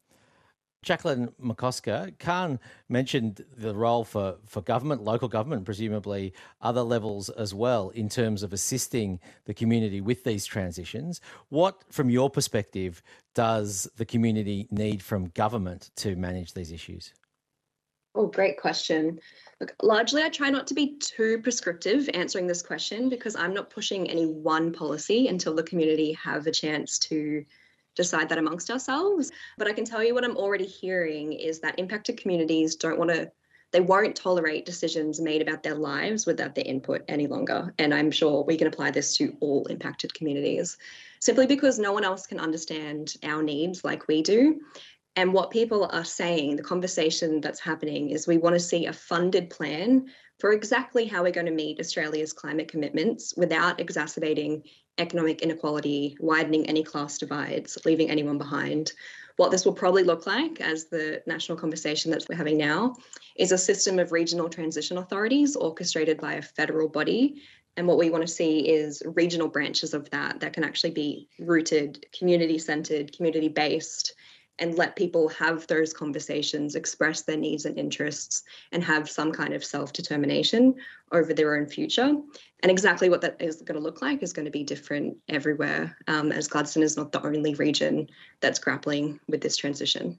Jacqueline 0.83 1.29
McCosker, 1.43 2.19
Kahn 2.19 2.59
mentioned 2.88 3.45
the 3.57 3.75
role 3.75 4.03
for, 4.03 4.37
for 4.47 4.62
government, 4.62 5.03
local 5.03 5.29
government, 5.29 5.66
presumably 5.66 6.33
other 6.62 6.83
levels 6.83 7.29
as 7.29 7.53
well, 7.53 7.90
in 7.90 8.09
terms 8.09 8.43
of 8.43 8.55
assisting 8.55 9.21
the 9.45 9.53
community 9.53 10.01
with 10.01 10.25
these 10.25 10.47
transitions. 10.47 11.21
What, 11.51 11.85
from 11.90 12.09
your 12.09 12.31
perspective, 12.31 13.03
does 13.35 13.88
the 13.97 14.07
community 14.07 14.69
need 14.71 15.03
from 15.03 15.29
government 15.29 15.90
to 15.97 16.16
manage 16.16 16.55
these 16.55 16.73
issues? 16.73 17.12
Oh, 18.14 18.27
great 18.27 18.59
question. 18.59 19.21
Look, 19.61 19.75
largely, 19.83 20.23
I 20.23 20.31
try 20.31 20.49
not 20.49 20.66
to 20.69 20.75
be 20.75 20.97
too 20.99 21.40
prescriptive 21.43 22.09
answering 22.14 22.47
this 22.47 22.62
question 22.62 23.09
because 23.11 23.37
I'm 23.37 23.55
not 23.55 23.71
pushing 23.71 24.09
any 24.09 24.27
one 24.27 24.73
policy 24.73 25.29
until 25.29 25.55
the 25.55 25.62
community 25.62 26.12
have 26.14 26.47
a 26.47 26.51
chance 26.51 26.99
to 27.01 27.45
decide 27.96 28.29
that 28.29 28.38
amongst 28.38 28.70
ourselves. 28.70 29.31
But 29.59 29.68
I 29.68 29.72
can 29.72 29.85
tell 29.85 30.03
you 30.03 30.14
what 30.14 30.24
I'm 30.24 30.37
already 30.37 30.66
hearing 30.66 31.33
is 31.33 31.61
that 31.61 31.79
impacted 31.79 32.20
communities 32.20 32.76
don't 32.76 32.98
want 32.98 33.11
to 33.11 33.31
they 33.72 33.81
won't 33.81 34.16
tolerate 34.16 34.66
decisions 34.66 35.20
made 35.20 35.42
about 35.42 35.62
their 35.62 35.74
lives 35.74 36.26
without 36.26 36.55
their 36.55 36.64
input 36.64 37.03
any 37.09 37.26
longer. 37.26 37.72
And 37.79 37.94
I'm 37.94 38.11
sure 38.11 38.42
we 38.42 38.57
can 38.57 38.66
apply 38.66 38.90
this 38.90 39.16
to 39.18 39.37
all 39.40 39.66
impacted 39.66 40.12
communities 40.12 40.76
simply 41.20 41.46
because 41.46 41.79
no 41.79 41.92
one 41.92 42.05
else 42.05 42.26
can 42.26 42.40
understand 42.40 43.14
our 43.22 43.42
needs 43.42 43.85
like 43.85 44.09
we 44.09 44.22
do. 44.22 44.61
And 45.16 45.33
what 45.33 45.51
people 45.51 45.88
are 45.90 46.05
saying, 46.05 46.57
the 46.57 46.62
conversation 46.62 47.40
that's 47.40 47.61
happening 47.61 48.11
is 48.11 48.27
we 48.27 48.38
want 48.38 48.55
to 48.55 48.61
see 48.61 48.87
a 48.87 48.92
funded 48.92 49.51
plan 49.51 50.07
for 50.38 50.53
exactly 50.53 51.05
how 51.05 51.23
we're 51.23 51.33
going 51.33 51.46
to 51.46 51.53
meet 51.53 51.81
Australia's 51.81 52.33
climate 52.33 52.68
commitments 52.68 53.35
without 53.37 53.81
exacerbating 53.81 54.62
economic 54.99 55.42
inequality, 55.42 56.16
widening 56.20 56.66
any 56.66 56.83
class 56.83 57.18
divides, 57.18 57.77
leaving 57.85 58.09
anyone 58.09 58.38
behind. 58.38 58.92
What 59.37 59.51
this 59.51 59.64
will 59.64 59.73
probably 59.73 60.05
look 60.05 60.27
like, 60.27 60.61
as 60.61 60.87
the 60.87 61.23
national 61.27 61.59
conversation 61.59 62.11
that 62.11 62.27
we're 62.29 62.37
having 62.37 62.59
now, 62.59 62.94
is 63.37 63.53
a 63.53 63.59
system 63.59 63.99
of 63.99 64.12
regional 64.12 64.49
transition 64.49 64.99
authorities 64.99 65.57
orchestrated 65.57 66.20
by 66.20 66.35
a 66.35 66.42
federal 66.42 66.88
body. 66.88 67.42
And 67.77 67.87
what 67.87 67.99
we 67.99 68.11
want 68.11 68.23
to 68.23 68.33
see 68.33 68.68
is 68.68 69.03
regional 69.05 69.49
branches 69.49 69.94
of 69.94 70.11
that 70.11 70.40
that 70.40 70.53
can 70.53 70.64
actually 70.64 70.90
be 70.90 71.29
rooted, 71.38 72.05
community 72.12 72.59
centered, 72.59 73.16
community 73.16 73.49
based, 73.49 74.14
and 74.61 74.77
let 74.77 74.94
people 74.94 75.29
have 75.31 75.66
those 75.66 75.92
conversations, 75.92 76.75
express 76.75 77.23
their 77.23 77.37
needs 77.37 77.64
and 77.64 77.79
interests, 77.79 78.44
and 78.73 78.85
have 78.85 79.11
some 79.11 79.33
kind 79.33 79.55
of 79.55 79.64
self 79.64 79.92
determination 79.92 80.75
over 81.12 81.35
their 81.35 81.57
own 81.57 81.66
future. 81.66 82.14
And 82.62 82.70
exactly 82.70 83.09
what 83.09 83.23
that 83.23 83.40
is 83.40 83.62
going 83.62 83.79
to 83.79 83.85
look 83.85 84.03
like 84.03 84.23
is 84.23 84.33
going 84.33 84.44
to 84.44 84.51
be 84.51 84.62
different 84.62 85.16
everywhere, 85.29 85.96
um, 86.07 86.31
as 86.31 86.46
Gladstone 86.46 86.83
is 86.83 86.96
not 86.96 87.11
the 87.11 87.25
only 87.27 87.55
region 87.55 88.09
that's 88.40 88.59
grappling 88.59 89.18
with 89.27 89.40
this 89.40 89.57
transition. 89.57 90.18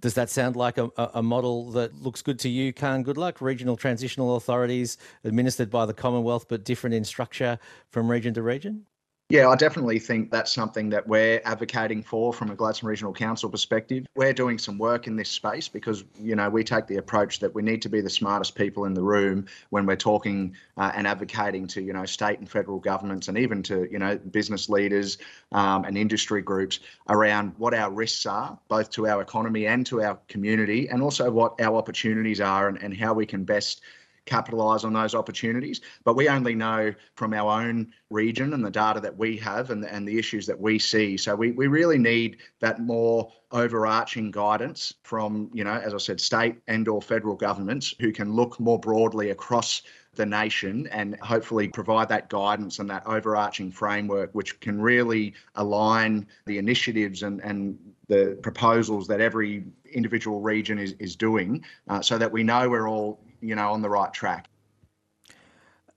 Does 0.00 0.14
that 0.14 0.30
sound 0.30 0.56
like 0.56 0.78
a, 0.78 0.90
a 0.96 1.22
model 1.22 1.70
that 1.72 1.94
looks 1.94 2.22
good 2.22 2.40
to 2.40 2.48
you, 2.48 2.72
Kahn 2.72 3.04
Goodluck. 3.04 3.40
Regional 3.40 3.76
transitional 3.76 4.34
authorities 4.34 4.98
administered 5.22 5.70
by 5.70 5.86
the 5.86 5.94
Commonwealth, 5.94 6.46
but 6.48 6.64
different 6.64 6.94
in 6.94 7.04
structure 7.04 7.56
from 7.90 8.10
region 8.10 8.34
to 8.34 8.42
region? 8.42 8.84
Yeah, 9.32 9.48
I 9.48 9.56
definitely 9.56 9.98
think 9.98 10.30
that's 10.30 10.52
something 10.52 10.90
that 10.90 11.08
we're 11.08 11.40
advocating 11.46 12.02
for 12.02 12.34
from 12.34 12.50
a 12.50 12.54
Gladstone 12.54 12.90
Regional 12.90 13.14
Council 13.14 13.48
perspective. 13.48 14.04
We're 14.14 14.34
doing 14.34 14.58
some 14.58 14.76
work 14.76 15.06
in 15.06 15.16
this 15.16 15.30
space 15.30 15.68
because, 15.68 16.04
you 16.20 16.36
know, 16.36 16.50
we 16.50 16.62
take 16.62 16.86
the 16.86 16.98
approach 16.98 17.38
that 17.38 17.54
we 17.54 17.62
need 17.62 17.80
to 17.80 17.88
be 17.88 18.02
the 18.02 18.10
smartest 18.10 18.54
people 18.54 18.84
in 18.84 18.92
the 18.92 19.00
room 19.00 19.46
when 19.70 19.86
we're 19.86 19.96
talking 19.96 20.54
uh, 20.76 20.92
and 20.94 21.06
advocating 21.06 21.66
to, 21.68 21.80
you 21.80 21.94
know, 21.94 22.04
state 22.04 22.40
and 22.40 22.50
federal 22.50 22.78
governments 22.78 23.28
and 23.28 23.38
even 23.38 23.62
to, 23.62 23.88
you 23.90 23.98
know, 23.98 24.18
business 24.18 24.68
leaders 24.68 25.16
um, 25.52 25.86
and 25.86 25.96
industry 25.96 26.42
groups 26.42 26.80
around 27.08 27.54
what 27.56 27.72
our 27.72 27.90
risks 27.90 28.26
are, 28.26 28.58
both 28.68 28.90
to 28.90 29.08
our 29.08 29.22
economy 29.22 29.66
and 29.66 29.86
to 29.86 30.02
our 30.02 30.18
community, 30.28 30.90
and 30.90 31.02
also 31.02 31.30
what 31.30 31.58
our 31.58 31.78
opportunities 31.78 32.42
are 32.42 32.68
and, 32.68 32.82
and 32.82 32.94
how 32.94 33.14
we 33.14 33.24
can 33.24 33.44
best 33.44 33.80
capitalize 34.26 34.84
on 34.84 34.92
those 34.92 35.14
opportunities. 35.14 35.80
But 36.04 36.16
we 36.16 36.28
only 36.28 36.54
know 36.54 36.94
from 37.16 37.34
our 37.34 37.62
own 37.62 37.92
region 38.10 38.52
and 38.52 38.64
the 38.64 38.70
data 38.70 39.00
that 39.00 39.16
we 39.16 39.36
have 39.38 39.70
and, 39.70 39.84
and 39.84 40.06
the 40.06 40.18
issues 40.18 40.46
that 40.46 40.60
we 40.60 40.78
see. 40.78 41.16
So 41.16 41.34
we, 41.34 41.52
we 41.52 41.66
really 41.66 41.98
need 41.98 42.38
that 42.60 42.80
more 42.80 43.32
overarching 43.50 44.30
guidance 44.30 44.94
from, 45.02 45.50
you 45.52 45.64
know, 45.64 45.74
as 45.74 45.94
I 45.94 45.98
said, 45.98 46.20
state 46.20 46.56
and 46.68 46.88
or 46.88 47.02
federal 47.02 47.34
governments 47.34 47.94
who 48.00 48.12
can 48.12 48.32
look 48.32 48.58
more 48.60 48.78
broadly 48.78 49.30
across 49.30 49.82
the 50.14 50.26
nation 50.26 50.86
and 50.88 51.18
hopefully 51.20 51.68
provide 51.68 52.08
that 52.08 52.28
guidance 52.28 52.78
and 52.78 52.90
that 52.90 53.02
overarching 53.06 53.70
framework 53.70 54.30
which 54.34 54.60
can 54.60 54.80
really 54.80 55.32
align 55.54 56.26
the 56.44 56.58
initiatives 56.58 57.22
and, 57.22 57.40
and 57.40 57.78
the 58.08 58.38
proposals 58.42 59.06
that 59.06 59.22
every 59.22 59.64
individual 59.90 60.40
region 60.42 60.78
is, 60.78 60.92
is 60.98 61.16
doing 61.16 61.64
uh, 61.88 62.02
so 62.02 62.18
that 62.18 62.30
we 62.30 62.42
know 62.42 62.68
we're 62.68 62.88
all 62.88 63.24
you 63.42 63.54
know, 63.54 63.72
on 63.72 63.82
the 63.82 63.90
right 63.90 64.12
track. 64.12 64.48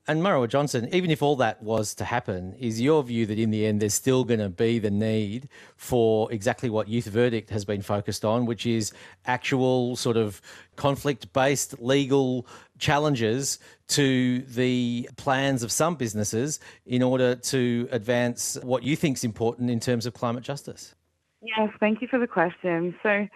And 0.07 0.21
Murrawah 0.21 0.49
Johnson, 0.49 0.87
even 0.93 1.09
if 1.09 1.23
all 1.23 1.35
that 1.37 1.63
was 1.63 1.95
to 1.95 2.05
happen, 2.05 2.53
is 2.59 2.79
your 2.79 3.01
view 3.01 3.25
that 3.25 3.39
in 3.39 3.49
the 3.49 3.65
end 3.65 3.81
there's 3.81 3.95
still 3.95 4.23
going 4.23 4.39
to 4.39 4.49
be 4.49 4.77
the 4.77 4.91
need 4.91 5.49
for 5.77 6.31
exactly 6.31 6.69
what 6.69 6.87
Youth 6.87 7.05
Verdict 7.05 7.49
has 7.49 7.65
been 7.65 7.81
focused 7.81 8.23
on, 8.23 8.45
which 8.45 8.67
is 8.67 8.93
actual 9.25 9.95
sort 9.95 10.15
of 10.15 10.41
conflict 10.75 11.33
based 11.33 11.81
legal 11.81 12.45
challenges 12.77 13.57
to 13.87 14.41
the 14.41 15.09
plans 15.17 15.63
of 15.63 15.71
some 15.71 15.95
businesses 15.95 16.59
in 16.85 17.01
order 17.01 17.33
to 17.35 17.87
advance 17.91 18.59
what 18.61 18.83
you 18.83 18.95
think 18.95 19.17
is 19.17 19.23
important 19.23 19.71
in 19.71 19.79
terms 19.79 20.05
of 20.05 20.13
climate 20.13 20.43
justice? 20.43 20.93
Yes, 21.41 21.69
thank 21.79 22.03
you 22.03 22.07
for 22.07 22.19
the 22.19 22.27
question. 22.27 22.95
So, 23.01 23.27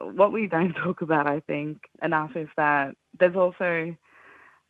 what 0.00 0.32
we 0.32 0.46
don't 0.46 0.72
talk 0.84 1.02
about, 1.02 1.26
I 1.26 1.40
think, 1.40 1.78
enough 2.02 2.36
is 2.36 2.48
that 2.56 2.94
there's 3.18 3.36
also 3.36 3.94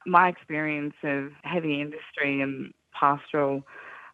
my 0.07 0.29
experience 0.29 0.95
of 1.03 1.31
heavy 1.43 1.81
industry 1.81 2.40
and 2.40 2.73
pastoral 2.99 3.62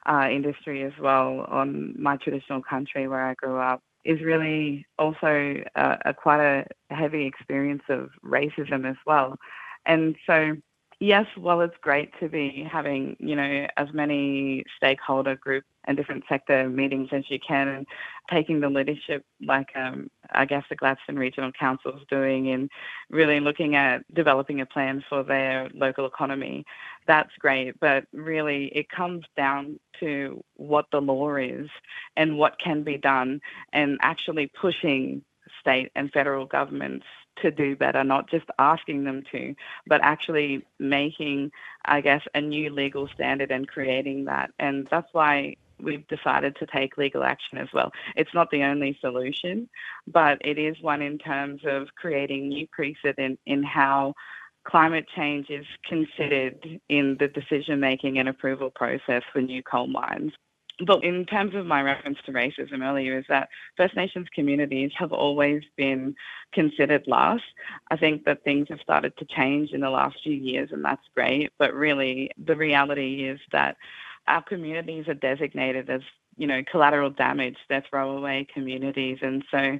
uh, 0.09 0.29
industry 0.31 0.83
as 0.85 0.93
well 1.01 1.47
on 1.49 1.95
my 2.01 2.17
traditional 2.17 2.63
country 2.63 3.09
where 3.09 3.27
I 3.27 3.35
grew 3.35 3.59
up 3.59 3.83
is 4.05 4.21
really 4.23 4.87
also 4.99 5.57
a, 5.75 5.99
a 6.07 6.15
quite 6.15 6.41
a 6.41 6.65
heavy 6.95 7.27
experience 7.27 7.83
of 7.89 8.11
racism 8.25 8.89
as 8.89 8.97
well. 9.05 9.37
And 9.85 10.17
so 10.27 10.57
yes, 11.01 11.27
while 11.37 11.61
it's 11.61 11.77
great 11.81 12.11
to 12.21 12.29
be 12.29 12.67
having, 12.71 13.17
you 13.19 13.37
know, 13.37 13.67
as 13.77 13.93
many 13.93 14.65
stakeholder 14.77 15.37
groups 15.37 15.67
and 15.85 15.97
different 15.97 16.25
sector 16.29 16.69
meetings 16.69 17.09
as 17.13 17.25
you 17.31 17.39
can 17.39 17.69
and 17.69 17.87
taking 18.31 18.61
the 18.61 18.69
leadership 18.69 19.25
like 19.41 19.69
um, 19.77 20.11
I 20.33 20.45
guess 20.45 20.65
the 20.69 20.77
Gladstone 20.77 21.17
Regional 21.17 21.53
Council 21.53 21.93
is 21.93 22.03
doing 22.11 22.47
in 22.47 22.69
really 23.11 23.41
looking 23.41 23.77
at 23.77 24.03
developing 24.13 24.61
a 24.61 24.67
plan 24.67 25.05
for 25.09 25.23
their 25.23 25.69
local 25.75 26.07
economy, 26.07 26.65
that's 27.07 27.31
great. 27.39 27.79
But 27.79 28.07
really 28.13 28.67
it 28.75 28.89
comes 28.89 29.25
down 29.37 29.79
to 30.01 30.43
what 30.55 30.87
the 30.91 31.01
law 31.01 31.37
is 31.37 31.69
and 32.17 32.37
what 32.37 32.59
can 32.59 32.83
be 32.83 32.99
done 32.99 33.41
and 33.73 33.99
actually 34.03 34.49
pushing 34.49 35.23
state 35.61 35.93
and 35.95 36.11
federal 36.13 36.47
governments 36.47 37.07
to 37.43 37.51
do 37.51 37.77
better, 37.77 38.05
not 38.05 38.31
just 38.31 38.47
asking 38.59 39.05
them 39.05 39.23
to, 39.33 39.55
but 39.87 40.01
actually 40.03 40.65
making, 40.79 41.53
I 41.85 42.01
guess, 42.01 42.23
a 42.35 42.41
new 42.41 42.71
legal 42.71 43.09
standard 43.09 43.51
and 43.51 43.69
creating 43.69 44.25
that. 44.27 44.51
And 44.59 44.89
that's 44.91 45.09
why 45.13 45.57
we've 45.81 46.07
decided 46.09 46.57
to 46.57 46.67
take 46.67 46.97
legal 46.97 47.23
action 47.23 47.59
as 47.59 47.69
well. 47.73 47.93
It's 48.15 48.33
not 48.35 48.51
the 48.51 48.63
only 48.63 48.97
solution, 49.01 49.69
but 50.07 50.39
it 50.43 50.59
is 50.59 50.81
one 50.81 51.03
in 51.03 51.19
terms 51.19 51.63
of 51.65 51.89
creating 51.97 52.49
new 52.49 52.67
precedent 52.69 53.39
in 53.47 53.63
how 53.63 54.15
climate 54.65 55.07
change 55.15 55.49
is 55.51 55.67
considered 55.87 56.81
in 56.89 57.17
the 57.21 57.29
decision 57.29 57.79
making 57.79 58.19
and 58.19 58.29
approval 58.29 58.71
process 58.71 59.23
for 59.33 59.41
new 59.41 59.63
coal 59.63 59.87
mines. 59.87 60.33
But 60.85 61.05
in 61.05 61.25
terms 61.25 61.55
of 61.55 61.65
my 61.65 61.81
reference 61.81 62.19
to 62.27 62.33
racism 62.33 62.83
earlier, 62.83 63.19
is 63.19 63.25
that 63.29 63.49
First 63.77 63.97
Nations 63.97 64.29
communities 64.35 64.93
have 64.99 65.13
always 65.13 65.63
been 65.77 66.15
considered 66.53 67.05
last. 67.07 67.45
I 67.91 67.97
think 67.97 68.25
that 68.25 68.45
things 68.45 68.69
have 68.69 68.81
started 68.81 69.17
to 69.17 69.25
change 69.25 69.71
in 69.71 69.81
the 69.81 69.91
last 69.91 70.17
few 70.23 70.35
years, 70.35 70.71
and 70.73 70.85
that's 70.85 71.09
great. 71.15 71.51
But 71.59 71.73
really, 71.73 72.31
the 72.45 72.57
reality 72.57 73.25
is 73.27 73.41
that 73.53 73.77
our 74.29 74.43
communities 74.43 75.09
are 75.09 75.15
designated 75.15 75.89
as, 75.89 76.03
you 76.37 76.47
know, 76.47 76.63
collateral 76.71 77.11
damage, 77.11 77.57
they're 77.69 77.85
throwaway 77.89 78.47
communities. 78.53 79.19
And 79.23 79.45
so 79.51 79.79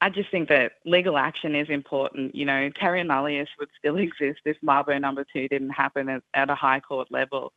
I 0.00 0.10
just 0.10 0.30
think 0.30 0.48
that 0.48 0.72
legal 0.84 1.16
action 1.16 1.54
is 1.54 1.70
important. 1.70 2.34
You 2.34 2.44
know, 2.44 2.68
terra 2.78 3.02
nullius 3.02 3.48
would 3.58 3.70
still 3.78 3.96
exist 3.98 4.40
if 4.44 4.56
Mabo 4.62 5.00
number 5.00 5.24
two 5.32 5.48
didn't 5.48 5.70
happen 5.70 6.08
at, 6.08 6.22
at 6.34 6.50
a 6.50 6.54
high 6.54 6.80
court 6.80 7.08
level. 7.10 7.52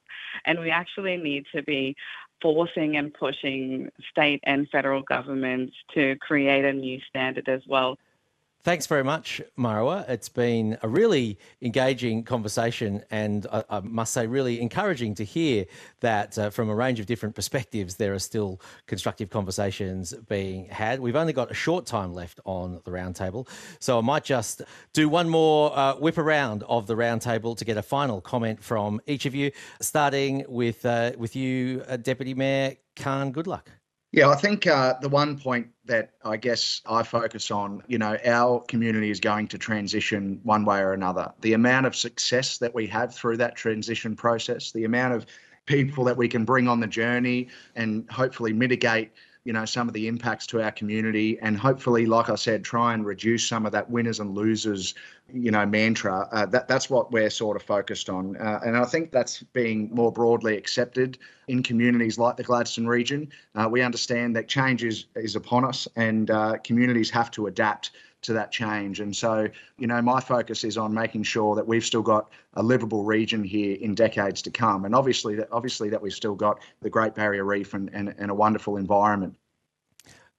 And 0.46 0.60
we 0.60 0.70
actually 0.70 1.18
need 1.18 1.46
to 1.54 1.62
be 1.64 1.96
forcing 2.42 2.98
and 2.98 3.14
pushing 3.14 3.90
state 4.12 4.40
and 4.44 4.70
federal 4.70 5.02
governments 5.02 5.76
to 5.94 6.16
create 6.18 6.66
a 6.66 6.74
new 6.74 7.00
standard 7.10 7.50
as 7.50 7.62
well. 7.68 7.98
Thanks 8.64 8.86
very 8.86 9.04
much, 9.04 9.42
Murrawah. 9.58 10.10
It's 10.10 10.28
been 10.28 10.78
a 10.82 10.90
really 10.90 11.40
engaging 11.62 12.24
conversation, 12.24 13.02
and 13.12 13.48
I, 13.50 13.64
I 13.70 13.80
must 13.80 14.12
say, 14.12 14.28
really 14.28 14.60
encouraging 14.60 15.16
to 15.16 15.24
hear 15.24 15.66
that 16.02 16.38
uh, 16.38 16.50
from 16.50 16.70
a 16.70 16.76
range 16.76 17.00
of 17.00 17.06
different 17.06 17.34
perspectives, 17.34 17.96
there 17.96 18.14
are 18.14 18.20
still 18.20 18.60
constructive 18.86 19.30
conversations 19.30 20.14
being 20.28 20.66
had. 20.66 21.00
We've 21.00 21.16
only 21.16 21.32
got 21.32 21.50
a 21.50 21.54
short 21.54 21.86
time 21.86 22.14
left 22.14 22.42
on 22.44 22.82
the 22.84 22.92
roundtable, 22.92 23.48
so 23.80 24.00
I 24.00 24.02
might 24.02 24.26
just 24.26 24.62
do 24.92 25.08
one 25.08 25.30
more 25.30 25.78
uh, 25.78 25.96
whip 25.96 26.18
around 26.18 26.64
of 26.64 26.88
the 26.88 26.96
roundtable 26.96 27.56
to 27.56 27.64
get 27.64 27.78
a 27.78 27.84
final 27.84 28.20
comment 28.20 28.62
from 28.62 29.00
each 29.08 29.26
of 29.26 29.34
you, 29.34 29.52
starting 29.80 30.44
with 30.50 30.86
uh, 30.86 31.14
with 31.18 31.38
you, 31.38 31.84
uh, 31.88 31.96
Deputy 31.96 32.34
Mayor 32.34 32.76
Kahn. 32.98 33.32
Good 33.32 33.48
luck. 33.48 33.72
Yeah, 34.18 34.30
I 34.30 34.36
think 34.36 34.66
uh, 34.66 34.96
the 35.00 35.10
one 35.10 35.38
point 35.38 35.68
that 35.86 36.10
I 36.26 36.38
guess 36.38 36.82
I 36.88 37.04
focus 37.04 37.52
on, 37.52 37.84
you 37.86 38.00
know, 38.00 38.18
our 38.26 38.62
community 38.62 39.12
is 39.12 39.20
going 39.20 39.48
to 39.50 39.60
transition 39.60 40.40
one 40.42 40.66
way 40.66 40.80
or 40.80 40.94
another. 40.94 41.32
The 41.42 41.54
amount 41.54 41.86
of 41.86 41.96
success 41.96 42.58
that 42.58 42.74
we 42.74 42.88
have 42.88 43.14
through 43.14 43.38
that 43.38 43.56
transition 43.56 44.16
process, 44.16 44.72
the 44.72 44.86
amount 44.86 45.14
of 45.14 45.28
people 45.68 46.04
that 46.06 46.18
we 46.18 46.28
can 46.28 46.46
bring 46.46 46.68
on 46.68 46.80
the 46.80 46.88
journey 46.88 47.50
and 47.76 48.10
hopefully 48.10 48.54
mitigate 48.54 49.12
you 49.48 49.54
know 49.54 49.64
some 49.64 49.88
of 49.88 49.94
the 49.94 50.10
impacts 50.10 50.46
to 50.46 50.62
our 50.62 50.72
community. 50.72 51.40
And 51.42 51.58
hopefully 51.58 52.06
like 52.06 52.30
i 52.30 52.36
said 52.36 52.66
try 52.66 52.94
and 52.94 53.06
reduce 53.06 53.48
some 53.48 53.66
of 53.66 53.72
that 53.72 53.90
winners 53.90 54.20
and 54.20 54.36
losers 54.36 54.94
you 55.34 55.52
know 55.52 55.66
mantra. 55.66 56.28
Uh, 56.34 56.46
that 56.48 56.68
that's 56.68 56.90
what 56.90 57.14
we're 57.14 57.30
sort 57.30 57.56
of 57.56 57.64
focused 57.64 58.10
on. 58.10 58.36
Uh, 58.36 58.60
and 58.66 58.76
i 58.76 58.84
think 58.84 59.14
that's 59.14 59.44
being 59.54 59.90
more 59.94 60.12
broadly 60.12 60.58
accepted 60.58 61.18
in 61.48 61.64
communities 61.64 62.20
like 62.20 62.36
the 62.36 62.44
gladstone 62.44 62.88
region. 62.88 63.30
Uh, 63.56 63.70
we 63.72 63.82
understand 63.82 64.36
that 64.36 64.50
change 64.50 64.84
is 64.84 65.06
is 65.16 65.38
upon 65.38 65.64
us 65.64 65.88
and 65.96 66.30
uh, 66.30 66.58
communities 66.66 67.10
have 67.10 67.32
to 67.32 67.48
adapt 67.48 67.92
to 68.24 68.34
that 68.34 68.52
change. 68.52 69.00
And 69.00 69.16
so, 69.16 69.48
you 69.78 69.88
know, 69.88 70.02
my 70.02 70.20
focus 70.20 70.64
is 70.64 70.78
on 70.78 70.94
making 70.94 71.24
sure 71.24 71.56
that 71.56 71.68
we've 71.68 71.86
still 71.86 72.02
got 72.02 72.30
a 72.56 72.64
livable 72.64 73.04
region 73.04 73.44
here 73.44 73.78
in 73.80 73.96
decades 73.96 74.42
to 74.44 74.52
come. 74.52 74.86
And 74.86 74.96
obviously 74.96 75.36
that 75.36 75.48
obviously 75.52 75.90
that 75.90 76.02
we've 76.02 76.14
still 76.14 76.36
got 76.36 76.62
the 76.82 76.90
Great 76.90 77.16
Barrier 77.16 77.44
Reef 77.44 77.74
and, 77.74 77.90
and, 77.94 78.14
and 78.18 78.32
a 78.32 78.36
wonderful 78.36 78.78
environment. 78.78 79.36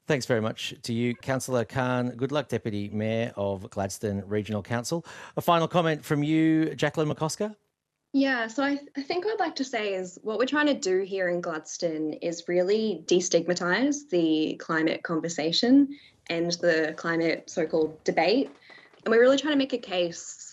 Thanks 0.06 0.24
very 0.24 0.40
much 0.40 0.74
to 0.82 0.94
you, 0.94 1.14
Councillor 1.14 1.66
Kahn. 1.66 2.08
Good 2.16 2.32
luck, 2.32 2.48
Deputy 2.48 2.88
Mayor 2.88 3.32
of 3.36 3.68
Gladstone 3.68 4.22
Regional 4.26 4.62
Council. 4.62 5.04
A 5.36 5.42
final 5.42 5.68
comment 5.68 6.02
from 6.02 6.22
you, 6.22 6.74
Jacqueline 6.74 7.08
McCosker. 7.08 7.54
Yeah, 8.12 8.46
so 8.46 8.62
I, 8.62 8.78
I 8.96 9.02
think 9.02 9.24
what 9.24 9.34
I'd 9.34 9.44
like 9.44 9.56
to 9.56 9.64
say 9.64 9.94
is 9.94 10.18
what 10.22 10.38
we're 10.38 10.46
trying 10.46 10.66
to 10.66 10.74
do 10.74 11.02
here 11.02 11.28
in 11.28 11.42
Gladstone 11.42 12.14
is 12.14 12.48
really 12.48 13.04
destigmatize 13.06 14.08
the 14.08 14.56
climate 14.58 15.02
conversation 15.02 15.94
and 16.30 16.52
the 16.52 16.94
climate 16.96 17.50
so 17.50 17.66
called 17.66 18.02
debate. 18.04 18.50
And 19.04 19.12
we're 19.12 19.20
really 19.20 19.36
trying 19.36 19.52
to 19.52 19.58
make 19.58 19.74
a 19.74 19.78
case 19.78 20.48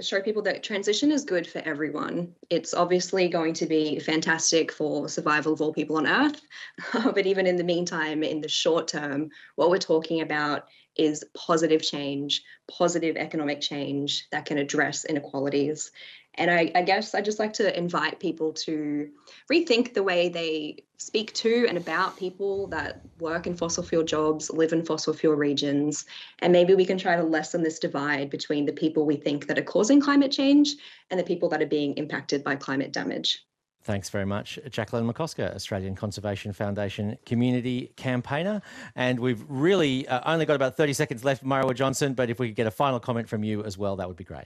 show 0.00 0.20
people 0.22 0.42
that 0.42 0.62
transition 0.62 1.12
is 1.12 1.24
good 1.24 1.46
for 1.46 1.58
everyone. 1.58 2.34
It's 2.48 2.72
obviously 2.72 3.28
going 3.28 3.54
to 3.54 3.66
be 3.66 3.98
fantastic 3.98 4.72
for 4.72 5.08
survival 5.08 5.52
of 5.52 5.60
all 5.60 5.72
people 5.72 5.96
on 5.96 6.06
Earth. 6.06 6.40
but 6.92 7.26
even 7.26 7.46
in 7.46 7.56
the 7.56 7.64
meantime, 7.64 8.22
in 8.22 8.40
the 8.40 8.48
short 8.48 8.88
term, 8.88 9.30
what 9.56 9.70
we're 9.70 9.78
talking 9.78 10.20
about 10.22 10.66
is 10.96 11.24
positive 11.34 11.82
change, 11.82 12.42
positive 12.70 13.16
economic 13.16 13.60
change 13.60 14.28
that 14.30 14.46
can 14.46 14.58
address 14.58 15.04
inequalities. 15.04 15.90
And 16.34 16.50
I, 16.50 16.72
I, 16.74 16.82
guess 16.82 17.14
I 17.14 17.20
just 17.20 17.38
like 17.38 17.52
to 17.54 17.76
invite 17.76 18.18
people 18.18 18.52
to 18.54 19.10
rethink 19.50 19.92
the 19.92 20.02
way 20.02 20.30
they 20.30 20.84
speak 20.96 21.32
to 21.34 21.66
and 21.68 21.76
about 21.76 22.16
people 22.16 22.68
that 22.68 23.02
work 23.18 23.46
in 23.46 23.54
fossil 23.54 23.82
fuel 23.82 24.02
jobs, 24.02 24.50
live 24.50 24.72
in 24.72 24.84
fossil 24.84 25.12
fuel 25.12 25.34
regions, 25.34 26.06
and 26.38 26.52
maybe 26.52 26.74
we 26.74 26.86
can 26.86 26.96
try 26.96 27.16
to 27.16 27.22
lessen 27.22 27.62
this 27.62 27.78
divide 27.78 28.30
between 28.30 28.64
the 28.64 28.72
people 28.72 29.04
we 29.04 29.16
think 29.16 29.46
that 29.46 29.58
are 29.58 29.62
causing 29.62 30.00
climate 30.00 30.32
change 30.32 30.76
and 31.10 31.20
the 31.20 31.24
people 31.24 31.48
that 31.50 31.60
are 31.60 31.66
being 31.66 31.94
impacted 31.94 32.42
by 32.42 32.56
climate 32.56 32.92
damage. 32.92 33.44
Thanks 33.84 34.10
very 34.10 34.24
much, 34.24 34.60
Jacqueline 34.70 35.12
McCosker, 35.12 35.52
Australian 35.54 35.96
Conservation 35.96 36.52
Foundation 36.52 37.18
community 37.26 37.92
campaigner. 37.96 38.62
And 38.94 39.18
we've 39.18 39.44
really 39.48 40.06
uh, 40.06 40.20
only 40.32 40.46
got 40.46 40.54
about 40.54 40.76
30 40.76 40.92
seconds 40.92 41.24
left, 41.24 41.44
Murrawah 41.44 41.74
Johnson, 41.74 42.14
but 42.14 42.30
if 42.30 42.38
we 42.38 42.46
could 42.46 42.56
get 42.56 42.68
a 42.68 42.70
final 42.70 43.00
comment 43.00 43.28
from 43.28 43.42
you 43.42 43.64
as 43.64 43.76
well, 43.76 43.96
that 43.96 44.06
would 44.06 44.16
be 44.16 44.24
great. 44.24 44.44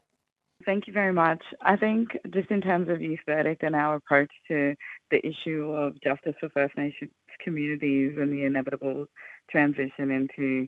Thank 0.66 0.88
you 0.88 0.92
very 0.92 1.12
much. 1.12 1.42
I 1.62 1.76
think 1.76 2.18
just 2.34 2.50
in 2.50 2.60
terms 2.60 2.88
of 2.88 3.00
youth 3.00 3.20
verdict 3.24 3.62
and 3.62 3.76
our 3.76 3.94
approach 3.94 4.32
to 4.48 4.74
the 5.12 5.24
issue 5.24 5.70
of 5.70 5.94
justice 6.02 6.34
for 6.40 6.48
First 6.48 6.76
Nations 6.76 7.12
communities 7.42 8.16
and 8.18 8.32
the 8.32 8.44
inevitable 8.44 9.06
transition 9.48 10.10
into 10.10 10.66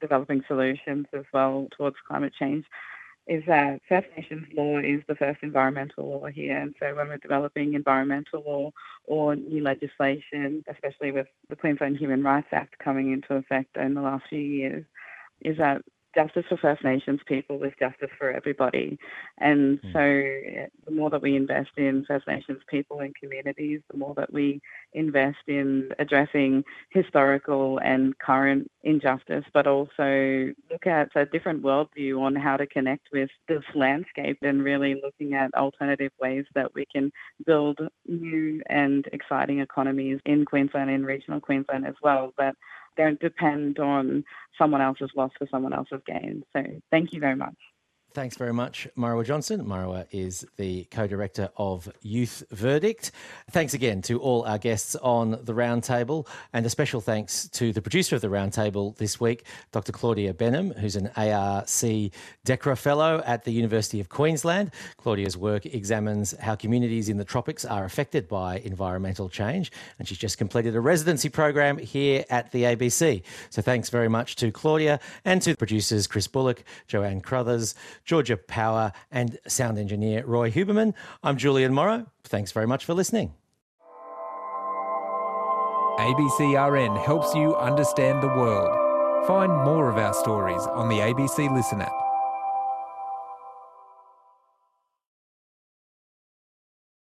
developing 0.00 0.42
solutions 0.46 1.06
as 1.12 1.24
well 1.34 1.66
towards 1.76 1.96
climate 2.06 2.32
change 2.38 2.64
is 3.26 3.42
that 3.48 3.80
First 3.88 4.06
Nations 4.16 4.46
law 4.56 4.78
is 4.78 5.02
the 5.08 5.16
first 5.16 5.40
environmental 5.42 6.08
law 6.08 6.26
here. 6.26 6.56
And 6.56 6.74
so 6.78 6.94
when 6.94 7.08
we're 7.08 7.16
developing 7.18 7.74
environmental 7.74 8.42
law 8.46 8.70
or 9.04 9.34
new 9.34 9.64
legislation, 9.64 10.64
especially 10.70 11.10
with 11.10 11.26
the 11.48 11.56
Queensland 11.56 11.96
Human 11.96 12.22
Rights 12.22 12.48
Act 12.52 12.78
coming 12.78 13.12
into 13.12 13.34
effect 13.34 13.76
in 13.76 13.94
the 13.94 14.00
last 14.00 14.24
few 14.28 14.38
years, 14.38 14.84
is 15.42 15.58
that 15.58 15.82
justice 16.14 16.44
for 16.48 16.56
First 16.56 16.84
Nations 16.84 17.20
people 17.26 17.62
is 17.62 17.72
justice 17.78 18.10
for 18.18 18.30
everybody. 18.30 18.98
And 19.38 19.80
mm. 19.80 19.92
so 19.92 20.70
the 20.86 20.94
more 20.94 21.10
that 21.10 21.22
we 21.22 21.36
invest 21.36 21.70
in 21.76 22.04
First 22.06 22.26
Nations 22.26 22.60
people 22.68 23.00
and 23.00 23.14
communities, 23.14 23.80
the 23.90 23.98
more 23.98 24.14
that 24.16 24.32
we 24.32 24.60
invest 24.92 25.38
in 25.46 25.90
addressing 25.98 26.64
historical 26.90 27.78
and 27.78 28.18
current 28.18 28.70
injustice, 28.82 29.44
but 29.52 29.66
also 29.66 30.52
look 30.70 30.86
at 30.86 31.10
a 31.14 31.26
different 31.26 31.62
worldview 31.62 32.20
on 32.20 32.34
how 32.34 32.56
to 32.56 32.66
connect 32.66 33.08
with 33.12 33.30
this 33.48 33.64
landscape 33.74 34.38
and 34.42 34.64
really 34.64 35.00
looking 35.02 35.34
at 35.34 35.54
alternative 35.54 36.12
ways 36.20 36.44
that 36.54 36.74
we 36.74 36.86
can 36.92 37.12
build 37.46 37.78
new 38.06 38.60
and 38.68 39.06
exciting 39.12 39.60
economies 39.60 40.18
in 40.24 40.44
Queensland 40.44 40.90
and 40.90 41.06
regional 41.06 41.40
Queensland 41.40 41.86
as 41.86 41.94
well. 42.02 42.32
But 42.36 42.54
don't 42.96 43.20
depend 43.20 43.78
on 43.78 44.24
someone 44.58 44.80
else's 44.80 45.10
loss 45.16 45.30
for 45.38 45.46
someone 45.50 45.72
else's 45.72 46.00
gain. 46.06 46.42
So 46.52 46.62
thank 46.90 47.12
you 47.12 47.20
very 47.20 47.36
much. 47.36 47.56
Thanks 48.12 48.36
very 48.36 48.52
much, 48.52 48.88
Murrawah 48.98 49.24
Johnson. 49.24 49.64
Murrawah 49.64 50.04
is 50.10 50.44
the 50.56 50.82
co 50.90 51.06
director 51.06 51.48
of 51.56 51.88
Youth 52.02 52.42
Verdict. 52.50 53.12
Thanks 53.52 53.72
again 53.72 54.02
to 54.02 54.18
all 54.18 54.42
our 54.46 54.58
guests 54.58 54.96
on 54.96 55.38
the 55.44 55.52
roundtable, 55.52 56.26
and 56.52 56.66
a 56.66 56.70
special 56.70 57.00
thanks 57.00 57.46
to 57.50 57.72
the 57.72 57.80
producer 57.80 58.16
of 58.16 58.22
the 58.22 58.28
roundtable 58.28 58.96
this 58.96 59.20
week, 59.20 59.44
Dr. 59.70 59.92
Claudia 59.92 60.34
Benham, 60.34 60.72
who's 60.72 60.96
an 60.96 61.08
ARC 61.16 61.66
DECRA 62.44 62.76
Fellow 62.76 63.22
at 63.26 63.44
the 63.44 63.52
University 63.52 64.00
of 64.00 64.08
Queensland. 64.08 64.72
Claudia's 64.96 65.36
work 65.36 65.64
examines 65.66 66.36
how 66.40 66.56
communities 66.56 67.08
in 67.08 67.16
the 67.16 67.24
tropics 67.24 67.64
are 67.64 67.84
affected 67.84 68.26
by 68.26 68.58
environmental 68.58 69.28
change, 69.28 69.70
and 70.00 70.08
she's 70.08 70.18
just 70.18 70.36
completed 70.36 70.74
a 70.74 70.80
residency 70.80 71.28
program 71.28 71.78
here 71.78 72.24
at 72.28 72.50
the 72.50 72.64
ABC. 72.64 73.22
So 73.50 73.62
thanks 73.62 73.88
very 73.88 74.08
much 74.08 74.34
to 74.36 74.50
Claudia 74.50 74.98
and 75.24 75.40
to 75.42 75.50
the 75.50 75.56
producers 75.56 76.08
Chris 76.08 76.26
Bullock, 76.26 76.64
Joanne 76.88 77.20
Crothers. 77.20 77.76
Georgia 78.04 78.36
Power, 78.36 78.92
and 79.10 79.38
sound 79.46 79.78
engineer 79.78 80.24
Roy 80.24 80.50
Huberman. 80.50 80.94
I'm 81.22 81.36
Julian 81.36 81.72
Morrow. 81.72 82.06
Thanks 82.24 82.52
very 82.52 82.66
much 82.66 82.84
for 82.84 82.94
listening. 82.94 83.34
ABCRN 85.98 87.04
helps 87.04 87.34
you 87.34 87.54
understand 87.56 88.22
the 88.22 88.28
world. 88.28 89.26
Find 89.26 89.52
more 89.52 89.90
of 89.90 89.98
our 89.98 90.14
stories 90.14 90.62
on 90.62 90.88
the 90.88 90.96
ABC 90.96 91.54
Listen 91.54 91.82
app. 91.82 92.09